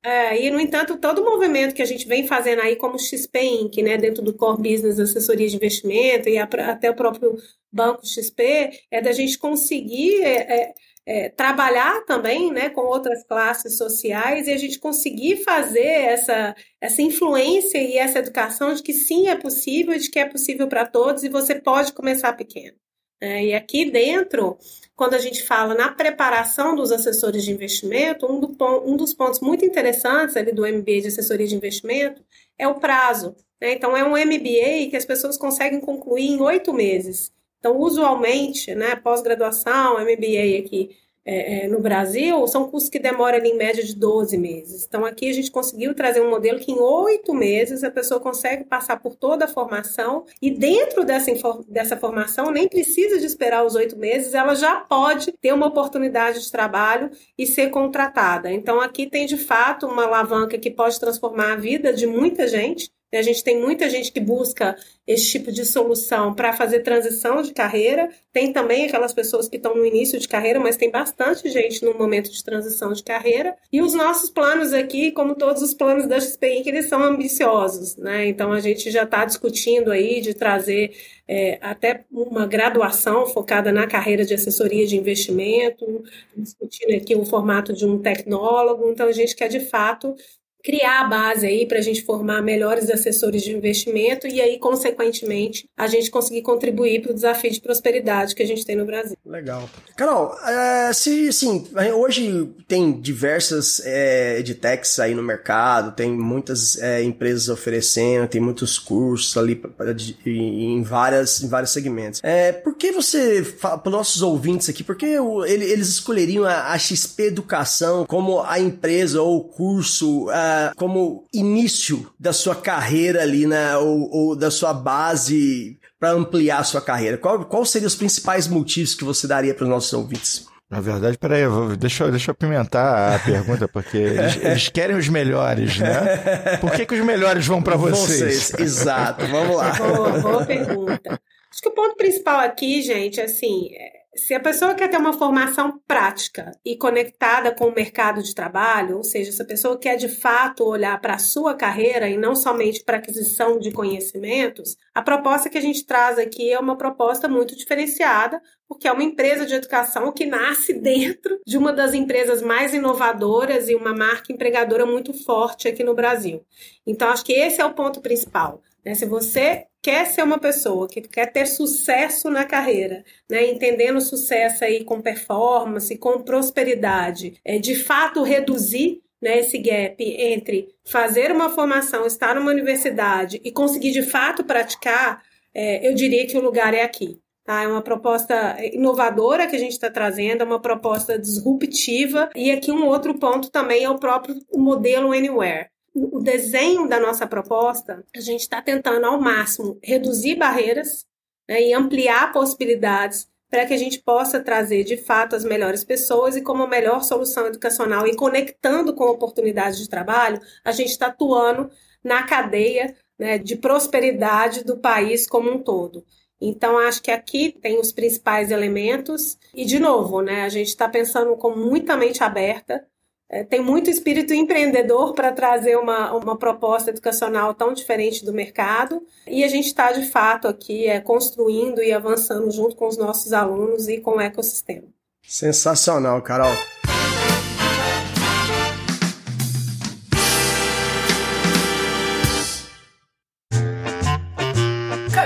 [0.05, 2.99] É, e, no entanto, todo o movimento que a gente vem fazendo aí, como o
[2.99, 7.37] XP Inc., né, dentro do Core Business Assessoria de Investimento e a, até o próprio
[7.71, 10.73] Banco XP, é da gente conseguir é, é,
[11.05, 17.01] é, trabalhar também né, com outras classes sociais e a gente conseguir fazer essa, essa
[17.01, 21.23] influência e essa educação de que sim, é possível, de que é possível para todos
[21.23, 22.75] e você pode começar pequeno.
[23.23, 24.57] É, e aqui dentro,
[24.97, 28.53] quando a gente fala na preparação dos assessores de investimento, um, do,
[28.85, 32.21] um dos pontos muito interessantes ali do MBA de assessoria de investimento
[32.57, 33.33] é o prazo.
[33.61, 33.71] Né?
[33.75, 37.31] Então, é um MBA que as pessoas conseguem concluir em oito meses.
[37.59, 40.89] Então, usualmente, né, pós-graduação, MBA aqui,
[41.25, 44.85] é, é, no Brasil, são cursos que demoram ali, em média de 12 meses.
[44.85, 48.65] Então, aqui a gente conseguiu trazer um modelo que em oito meses a pessoa consegue
[48.65, 51.31] passar por toda a formação e dentro dessa,
[51.67, 56.41] dessa formação, nem precisa de esperar os oito meses, ela já pode ter uma oportunidade
[56.41, 58.51] de trabalho e ser contratada.
[58.51, 62.91] Então, aqui tem de fato uma alavanca que pode transformar a vida de muita gente.
[63.17, 67.53] A gente tem muita gente que busca esse tipo de solução para fazer transição de
[67.53, 68.09] carreira.
[68.31, 71.93] Tem também aquelas pessoas que estão no início de carreira, mas tem bastante gente no
[71.93, 73.55] momento de transição de carreira.
[73.71, 77.97] E os nossos planos aqui, como todos os planos da XPI, que eles são ambiciosos,
[77.97, 78.27] né?
[78.27, 80.95] Então a gente já está discutindo aí de trazer
[81.27, 86.03] é, até uma graduação focada na carreira de assessoria de investimento,
[86.35, 88.89] discutindo aqui o formato de um tecnólogo.
[88.89, 90.15] Então a gente quer de fato
[90.63, 95.67] criar a base aí para a gente formar melhores assessores de investimento e aí, consequentemente,
[95.77, 99.17] a gente conseguir contribuir para o desafio de prosperidade que a gente tem no Brasil.
[99.25, 99.69] Legal.
[99.97, 107.03] Carol, é, se, assim, hoje tem diversas é, edtechs aí no mercado, tem muitas é,
[107.03, 112.21] empresas oferecendo, tem muitos cursos ali pra, pra, de, em, várias, em vários segmentos.
[112.23, 116.77] É, por que você, para os nossos ouvintes aqui, por que eles escolheriam a, a
[116.77, 120.29] XP Educação como a empresa ou o curso
[120.75, 123.75] como início da sua carreira ali, né?
[123.77, 127.17] Ou, ou da sua base para ampliar a sua carreira?
[127.17, 130.47] Qual, qual seriam os principais motivos que você daria para os nossos ouvintes?
[130.69, 131.43] Na verdade, peraí,
[131.77, 136.57] deixa, deixa eu apimentar a pergunta, porque eles, eles, querem os melhores, né?
[136.59, 138.49] Por que, que os melhores vão para vocês?
[138.49, 138.59] vocês?
[138.59, 139.71] Exato, vamos lá.
[139.73, 141.19] Boa, boa pergunta.
[141.51, 145.13] Acho que o ponto principal aqui, gente, assim, é se a pessoa quer ter uma
[145.13, 149.95] formação prática e conectada com o mercado de trabalho, ou seja, se a pessoa quer
[149.95, 155.01] de fato olhar para a sua carreira e não somente para aquisição de conhecimentos, a
[155.01, 159.45] proposta que a gente traz aqui é uma proposta muito diferenciada, porque é uma empresa
[159.45, 164.85] de educação que nasce dentro de uma das empresas mais inovadoras e uma marca empregadora
[164.85, 166.43] muito forte aqui no Brasil.
[166.85, 168.61] Então, acho que esse é o ponto principal.
[168.85, 168.93] Né?
[168.95, 174.63] Se você quer ser uma pessoa que quer ter sucesso na carreira, né, entendendo sucesso
[174.63, 181.49] aí com performance, com prosperidade, é de fato reduzir né, esse gap entre fazer uma
[181.49, 185.21] formação, estar numa universidade e conseguir de fato praticar,
[185.53, 187.19] é, eu diria que o lugar é aqui.
[187.45, 187.63] Tá?
[187.63, 192.29] É uma proposta inovadora que a gente está trazendo, é uma proposta disruptiva.
[192.35, 197.27] E aqui um outro ponto também é o próprio modelo Anywhere o desenho da nossa
[197.27, 201.05] proposta, a gente está tentando ao máximo reduzir barreiras
[201.47, 206.35] né, e ampliar possibilidades para que a gente possa trazer de fato as melhores pessoas
[206.35, 211.07] e como a melhor solução educacional e conectando com oportunidades de trabalho, a gente está
[211.07, 211.69] atuando
[212.03, 216.03] na cadeia né, de prosperidade do país como um todo.
[216.41, 219.37] Então, acho que aqui tem os principais elementos.
[219.53, 222.85] E, de novo, né, a gente está pensando com muita mente aberta
[223.29, 229.01] é, tem muito espírito empreendedor para trazer uma, uma proposta educacional tão diferente do mercado.
[229.25, 233.33] E a gente está, de fato, aqui é, construindo e avançando junto com os nossos
[233.33, 234.87] alunos e com o ecossistema.
[235.23, 236.53] Sensacional, Carol.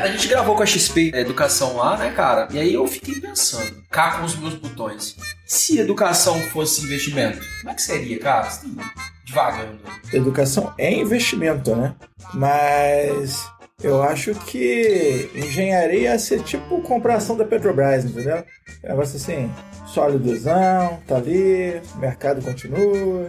[0.07, 2.47] A gente gravou com a XP Educação lá, né, cara?
[2.51, 5.15] E aí eu fiquei pensando, cá com os meus botões.
[5.45, 8.49] Se educação fosse investimento, como é que seria, cara?
[8.49, 8.77] Você tem
[9.25, 9.79] devagando.
[10.13, 11.93] Educação é investimento, né?
[12.33, 13.45] Mas
[13.83, 18.45] eu acho que engenharia ia ser tipo compração da Petrobras, entendeu?
[18.81, 19.51] É um negócio assim,
[19.85, 23.27] sólidozão, tá ali, mercado continua.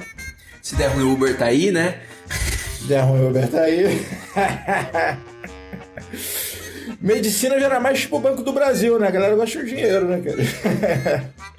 [0.63, 2.01] Se der ruim, o Uber tá aí, né?
[2.87, 4.07] Der ruim, o Uber tá aí.
[7.01, 9.09] Medicina já era mais tipo o Banco do Brasil, né?
[9.09, 11.33] A galera gosta de dinheiro, né, cara?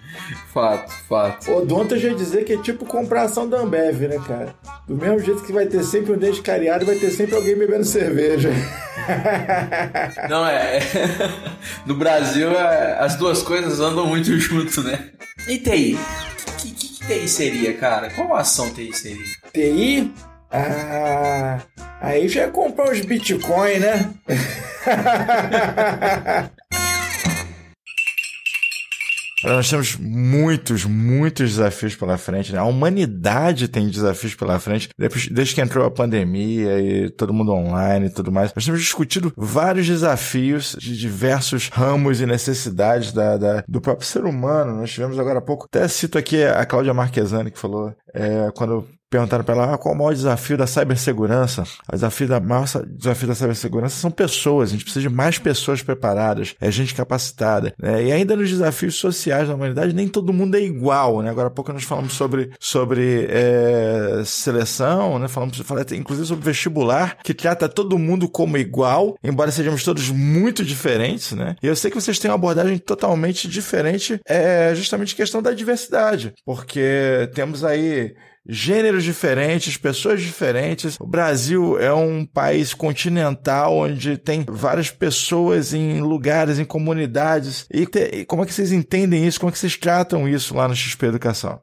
[0.53, 1.51] Fato, fato.
[1.51, 4.53] Odonto já dizer que é tipo comprar ação da Ambev, né, cara?
[4.87, 7.83] Do mesmo jeito que vai ter sempre um dente cariado, vai ter sempre alguém bebendo
[7.85, 8.49] cerveja.
[10.29, 10.79] Não, é.
[11.85, 15.11] No Brasil, é, as duas coisas andam muito junto, né?
[15.47, 15.97] E TI?
[16.47, 18.09] O que, que, que TI seria, cara?
[18.09, 19.25] Qual ação TI seria?
[19.53, 20.11] TI?
[20.51, 21.59] Ah,
[22.01, 24.09] aí já é comprar os Bitcoin, né?
[29.43, 32.51] Nós temos muitos, muitos desafios pela frente.
[32.51, 32.59] Né?
[32.59, 34.89] A humanidade tem desafios pela frente.
[35.31, 39.31] Desde que entrou a pandemia e todo mundo online e tudo mais, nós temos discutido
[39.37, 44.75] vários desafios de diversos ramos e necessidades da, da do próprio ser humano.
[44.75, 48.85] Nós tivemos agora há pouco, até cito aqui a Cláudia Marquesani, que falou, é, quando
[49.09, 51.63] perguntaram para ela ah, qual o maior desafio da cibersegurança.
[51.91, 54.69] O desafio da maior desafio da cibersegurança são pessoas.
[54.69, 57.73] A gente precisa de mais pessoas preparadas, é gente capacitada.
[57.79, 58.05] Né?
[58.05, 61.21] E ainda nos desafios sociais da humanidade, nem todo mundo é igual.
[61.21, 61.29] Né?
[61.29, 65.27] Agora há pouco nós falamos sobre, sobre é, seleção, né?
[65.27, 70.63] falamos, falamos inclusive sobre vestibular, que trata todo mundo como igual, embora sejamos todos muito
[70.63, 71.31] diferentes.
[71.31, 71.55] Né?
[71.63, 76.33] E eu sei que vocês têm uma abordagem totalmente diferente, é justamente questão da diversidade,
[76.45, 78.13] porque temos aí
[78.47, 80.97] gêneros diferentes, pessoas diferentes.
[80.99, 87.67] O Brasil é um país continental onde tem várias pessoas em lugares, em comunidades.
[87.71, 89.39] E, te, como é que vocês entendem isso?
[89.39, 91.61] Como é que vocês tratam isso lá no XP Educação?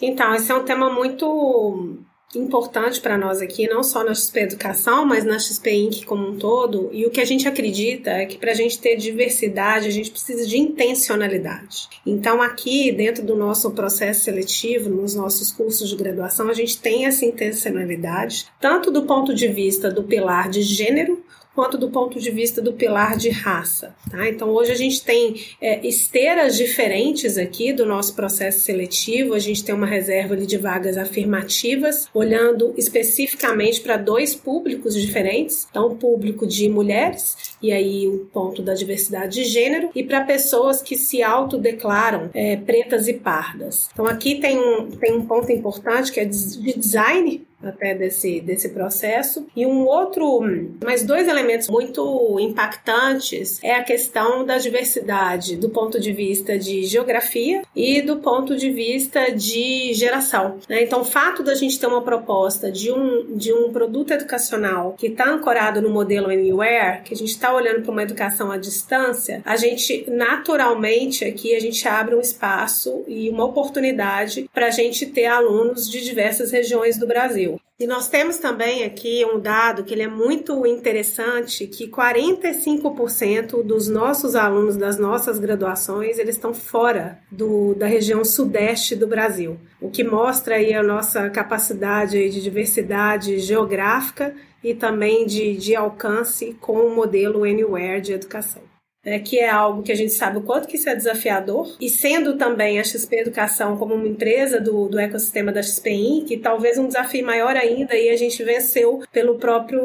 [0.00, 1.98] Então, esse é um tema muito
[2.34, 6.04] importante para nós aqui, não só na XP Educação, mas na XP Inc.
[6.04, 6.88] como um todo.
[6.92, 10.10] E o que a gente acredita é que para a gente ter diversidade, a gente
[10.10, 11.88] precisa de intencionalidade.
[12.06, 17.04] Então, aqui, dentro do nosso processo seletivo, nos nossos cursos de graduação, a gente tem
[17.04, 21.24] essa intencionalidade, tanto do ponto de vista do pilar de gênero,
[21.60, 23.94] quanto do ponto de vista do pilar de raça.
[24.10, 24.26] Tá?
[24.26, 29.62] Então, hoje a gente tem é, esteiras diferentes aqui do nosso processo seletivo, a gente
[29.62, 36.46] tem uma reserva de vagas afirmativas, olhando especificamente para dois públicos diferentes, então o público
[36.46, 41.22] de mulheres, e aí o ponto da diversidade de gênero, e para pessoas que se
[41.22, 43.90] autodeclaram é, pretas e pardas.
[43.92, 44.58] Então, aqui tem
[44.98, 49.46] tem um ponto importante que é de design até desse, desse processo.
[49.54, 50.40] E um outro,
[50.84, 56.84] mais dois elementos muito impactantes é a questão da diversidade do ponto de vista de
[56.84, 60.58] geografia e do ponto de vista de geração.
[60.68, 60.82] Né?
[60.82, 65.08] Então, o fato da gente ter uma proposta de um, de um produto educacional que
[65.08, 69.42] está ancorado no modelo Anywhere, que a gente está olhando para uma educação à distância,
[69.44, 75.06] a gente naturalmente aqui a gente abre um espaço e uma oportunidade para a gente
[75.06, 77.49] ter alunos de diversas regiões do Brasil.
[77.78, 83.88] E nós temos também aqui um dado que ele é muito interessante, que 45% dos
[83.88, 89.90] nossos alunos das nossas graduações, eles estão fora do, da região sudeste do Brasil, o
[89.90, 96.74] que mostra aí a nossa capacidade de diversidade geográfica e também de, de alcance com
[96.86, 98.69] o modelo Anywhere de educação
[99.04, 101.88] né, que é algo que a gente sabe o quanto que isso é desafiador, e
[101.88, 106.78] sendo também a XP Educação como uma empresa do, do ecossistema da XP Inc., talvez
[106.78, 109.82] um desafio maior ainda, e a gente venceu pelo próprio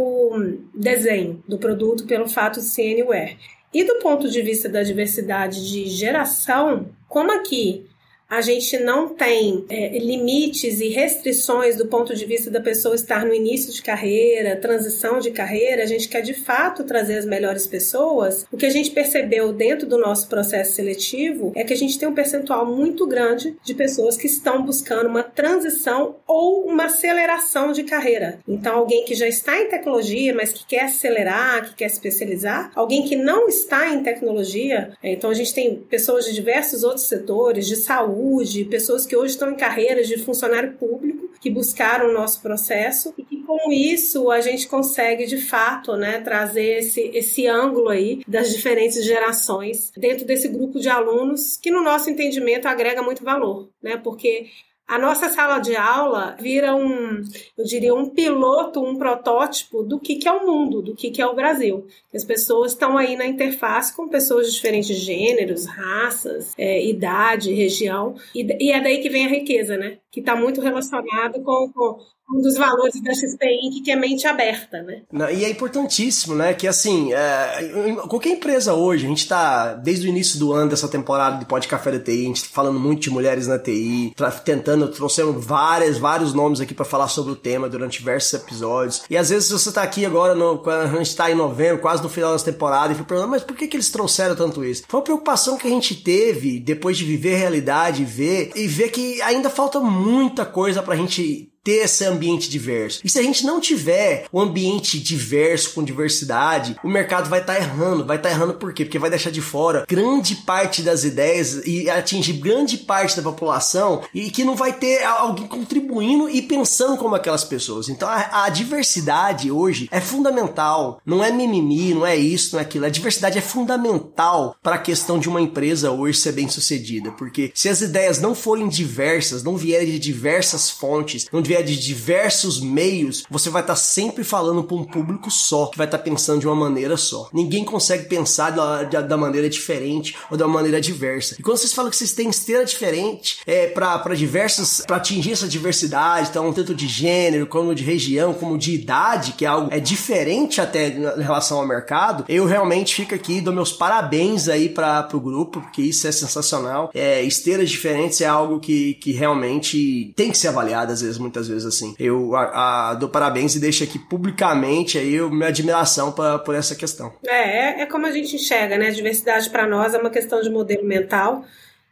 [0.73, 3.37] desenho do produto, pelo fato de ser anywhere.
[3.73, 7.85] E do ponto de vista da diversidade de geração, como aqui
[8.29, 13.23] a gente não tem é, limites e restrições do ponto de vista da pessoa estar
[13.23, 17.67] no início de carreira, transição de carreira, a gente quer de fato trazer as melhores
[17.67, 18.45] pessoas.
[18.51, 22.09] O que a gente percebeu dentro do nosso processo seletivo é que a gente tem
[22.09, 27.83] um percentual muito grande de pessoas que estão buscando uma transição ou uma aceleração de
[27.83, 28.39] carreira.
[28.47, 33.03] Então, alguém que já está em tecnologia, mas que quer acelerar, que quer especializar, alguém
[33.03, 37.75] que não está em tecnologia, então a gente tem pessoas de diversos outros setores, de
[37.75, 42.41] saúde saúde, pessoas que hoje estão em carreiras de funcionário público, que buscaram o nosso
[42.41, 47.89] processo e que com isso a gente consegue de fato, né, trazer esse, esse ângulo
[47.89, 53.23] aí das diferentes gerações dentro desse grupo de alunos que no nosso entendimento agrega muito
[53.23, 53.97] valor, né?
[53.97, 54.47] Porque
[54.87, 57.23] a nossa sala de aula vira um,
[57.57, 61.21] eu diria, um piloto, um protótipo do que, que é o mundo, do que, que
[61.21, 61.87] é o Brasil.
[62.13, 68.15] As pessoas estão aí na interface com pessoas de diferentes gêneros, raças, é, idade, região,
[68.33, 69.97] e, e, é daí que vem a riqueza, né?
[70.11, 71.99] Que está muito relacionado com, com
[72.31, 75.01] um dos valores da XP Inc., que é mente aberta, né?
[75.33, 76.53] E é importantíssimo, né?
[76.53, 80.87] Que assim, é, qualquer empresa hoje, a gente tá, desde o início do ano dessa
[80.87, 84.13] temporada de Pod Café da TI, a gente tá falando muito de mulheres na TI,
[84.15, 89.03] tá tentando, trouxemos várias, vários nomes aqui para falar sobre o tema durante diversos episódios.
[89.09, 92.09] E às vezes você tá aqui agora, no, a gente tá em novembro, quase no
[92.09, 94.83] final dessa temporada, e fica mas por que, que eles trouxeram tanto isso?
[94.87, 98.89] Foi uma preocupação que a gente teve depois de viver a realidade, ver, e ver
[98.89, 103.01] que ainda falta muita coisa pra gente ter esse ambiente diverso.
[103.03, 107.55] E se a gente não tiver um ambiente diverso, com diversidade, o mercado vai estar
[107.55, 108.05] tá errando.
[108.05, 108.85] Vai estar tá errando por quê?
[108.85, 114.03] Porque vai deixar de fora grande parte das ideias e atingir grande parte da população
[114.13, 117.89] e que não vai ter alguém contribuindo e pensando como aquelas pessoas.
[117.89, 121.01] Então a, a diversidade hoje é fundamental.
[121.03, 122.85] Não é mimimi, não é isso, não é aquilo.
[122.85, 127.11] A diversidade é fundamental para a questão de uma empresa hoje ser bem sucedida.
[127.11, 132.59] Porque se as ideias não forem diversas, não vierem de diversas fontes, não de diversos
[132.59, 136.03] meios, você vai estar tá sempre falando para um público só, que vai estar tá
[136.03, 137.29] pensando de uma maneira só.
[137.33, 141.35] Ninguém consegue pensar da, da, da, maneira diferente ou da maneira diversa.
[141.39, 145.47] E quando vocês falam que vocês têm esteira diferente é, para diversas, para atingir essa
[145.47, 149.79] diversidade, então tanto de gênero, como de região, como de idade, que é algo é
[149.79, 155.07] diferente até em relação ao mercado, eu realmente fico aqui, dou meus parabéns aí para
[155.13, 156.89] o grupo, porque isso é sensacional.
[156.93, 161.44] É, esteiras diferentes é algo que, que realmente tem que ser avaliado às vezes, muitas
[161.47, 161.95] vezes assim.
[161.99, 166.75] Eu a, a, dou parabéns e deixo aqui publicamente aí minha admiração pra, por essa
[166.75, 167.13] questão.
[167.25, 168.87] É, é, é como a gente enxerga, né?
[168.87, 171.45] A diversidade para nós é uma questão de modelo mental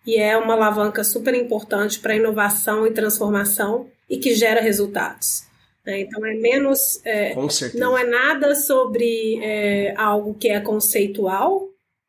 [0.06, 5.44] e é uma alavanca super importante para inovação e transformação e que gera resultados.
[5.86, 6.02] Né?
[6.02, 7.00] Então é menos.
[7.06, 7.84] É, Com certeza.
[7.84, 11.68] Não é nada sobre é, algo que é conceitual,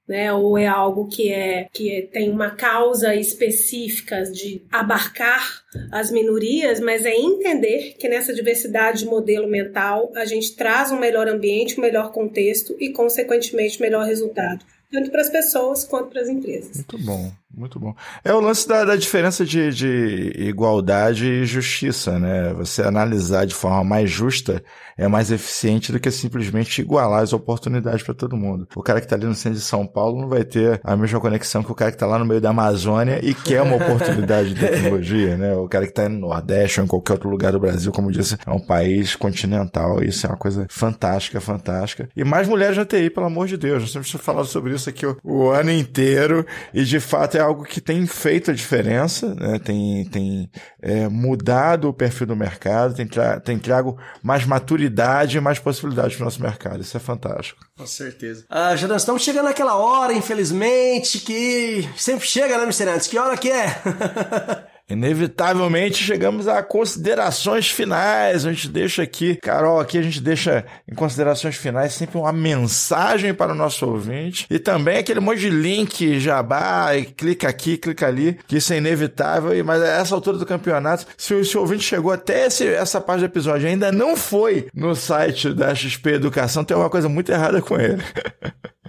[0.09, 0.33] né?
[0.33, 6.81] Ou é algo que é que é, tem uma causa específica de abarcar as minorias,
[6.81, 11.79] mas é entender que nessa diversidade de modelo mental a gente traz um melhor ambiente,
[11.79, 16.77] um melhor contexto e, consequentemente, melhor resultado, tanto para as pessoas quanto para as empresas.
[16.77, 17.33] Muito bom.
[17.57, 17.95] Muito bom.
[18.25, 22.53] É o lance da, da diferença de, de, igualdade e justiça, né?
[22.55, 24.63] Você analisar de forma mais justa
[24.97, 28.69] é mais eficiente do que simplesmente igualar as oportunidades para todo mundo.
[28.75, 31.21] O cara que está ali no centro de São Paulo não vai ter a mesma
[31.21, 34.55] conexão que o cara que está lá no meio da Amazônia e quer uma oportunidade
[34.55, 35.55] de tecnologia, né?
[35.55, 38.37] O cara que está no Nordeste ou em qualquer outro lugar do Brasil, como disse,
[38.47, 40.03] é um país continental.
[40.03, 42.09] Isso é uma coisa fantástica, fantástica.
[42.17, 43.83] E mais mulheres na TI, pelo amor de Deus.
[43.83, 47.65] Nós temos falado sobre isso aqui o, o ano inteiro e de fato é algo
[47.65, 49.59] que tem feito a diferença, né?
[49.59, 50.51] tem, tem
[50.83, 56.17] é, mudado o perfil do mercado, tem, tra tem trago mais maturidade e mais possibilidades
[56.17, 56.81] para o nosso mercado.
[56.81, 57.61] Isso é fantástico.
[57.77, 58.45] Com certeza.
[58.49, 63.09] Ah, já nós estamos chegando naquela hora, infelizmente, que sempre chega, né, Mr.
[63.09, 64.65] Que hora que é?
[64.91, 68.45] Inevitavelmente chegamos a considerações finais.
[68.45, 73.33] A gente deixa aqui, Carol, aqui a gente deixa em considerações finais sempre uma mensagem
[73.33, 78.07] para o nosso ouvinte e também aquele monte de link, jabá, e clica aqui, clica
[78.07, 79.65] ali, que isso é inevitável.
[79.65, 83.27] Mas a essa altura do campeonato, se o, ouvinte chegou até esse, essa parte do
[83.27, 87.81] episódio ainda não foi no site da XP Educação, tem uma coisa muito errada com
[87.81, 88.03] ele.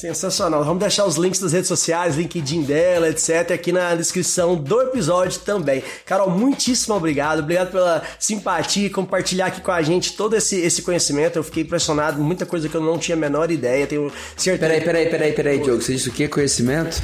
[0.00, 0.64] Sensacional.
[0.64, 5.38] Vamos deixar os links das redes sociais, LinkedIn dela, etc., aqui na descrição do episódio
[5.40, 5.84] também.
[6.06, 7.40] Carol, muitíssimo obrigado.
[7.40, 11.36] Obrigado pela simpatia e compartilhar aqui com a gente todo esse, esse conhecimento.
[11.36, 13.86] Eu fiquei impressionado, muita coisa que eu não tinha a menor ideia.
[13.86, 14.70] Tenho certeza.
[14.70, 15.82] Peraí, peraí, peraí, peraí, Diogo.
[15.82, 16.26] Você disse o que?
[16.28, 17.02] Conhecimento?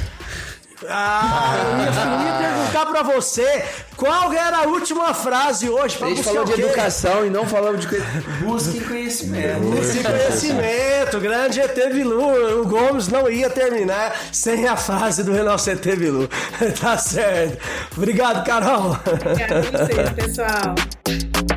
[0.87, 3.65] Ah, eu ia perguntar pra você
[3.95, 5.97] qual era a última frase hoje.
[6.01, 7.87] A gente falou de educação e não falamos de
[8.45, 9.61] busque conhecimento.
[9.61, 11.19] Busque conhecimento.
[11.19, 12.61] Grande ET Bilu.
[12.61, 16.29] O Gomes não ia terminar sem a frase do nosso ET Bilu.
[16.79, 17.57] tá certo.
[17.95, 18.97] Obrigado, Carol.
[19.05, 21.56] Obrigado a pessoal.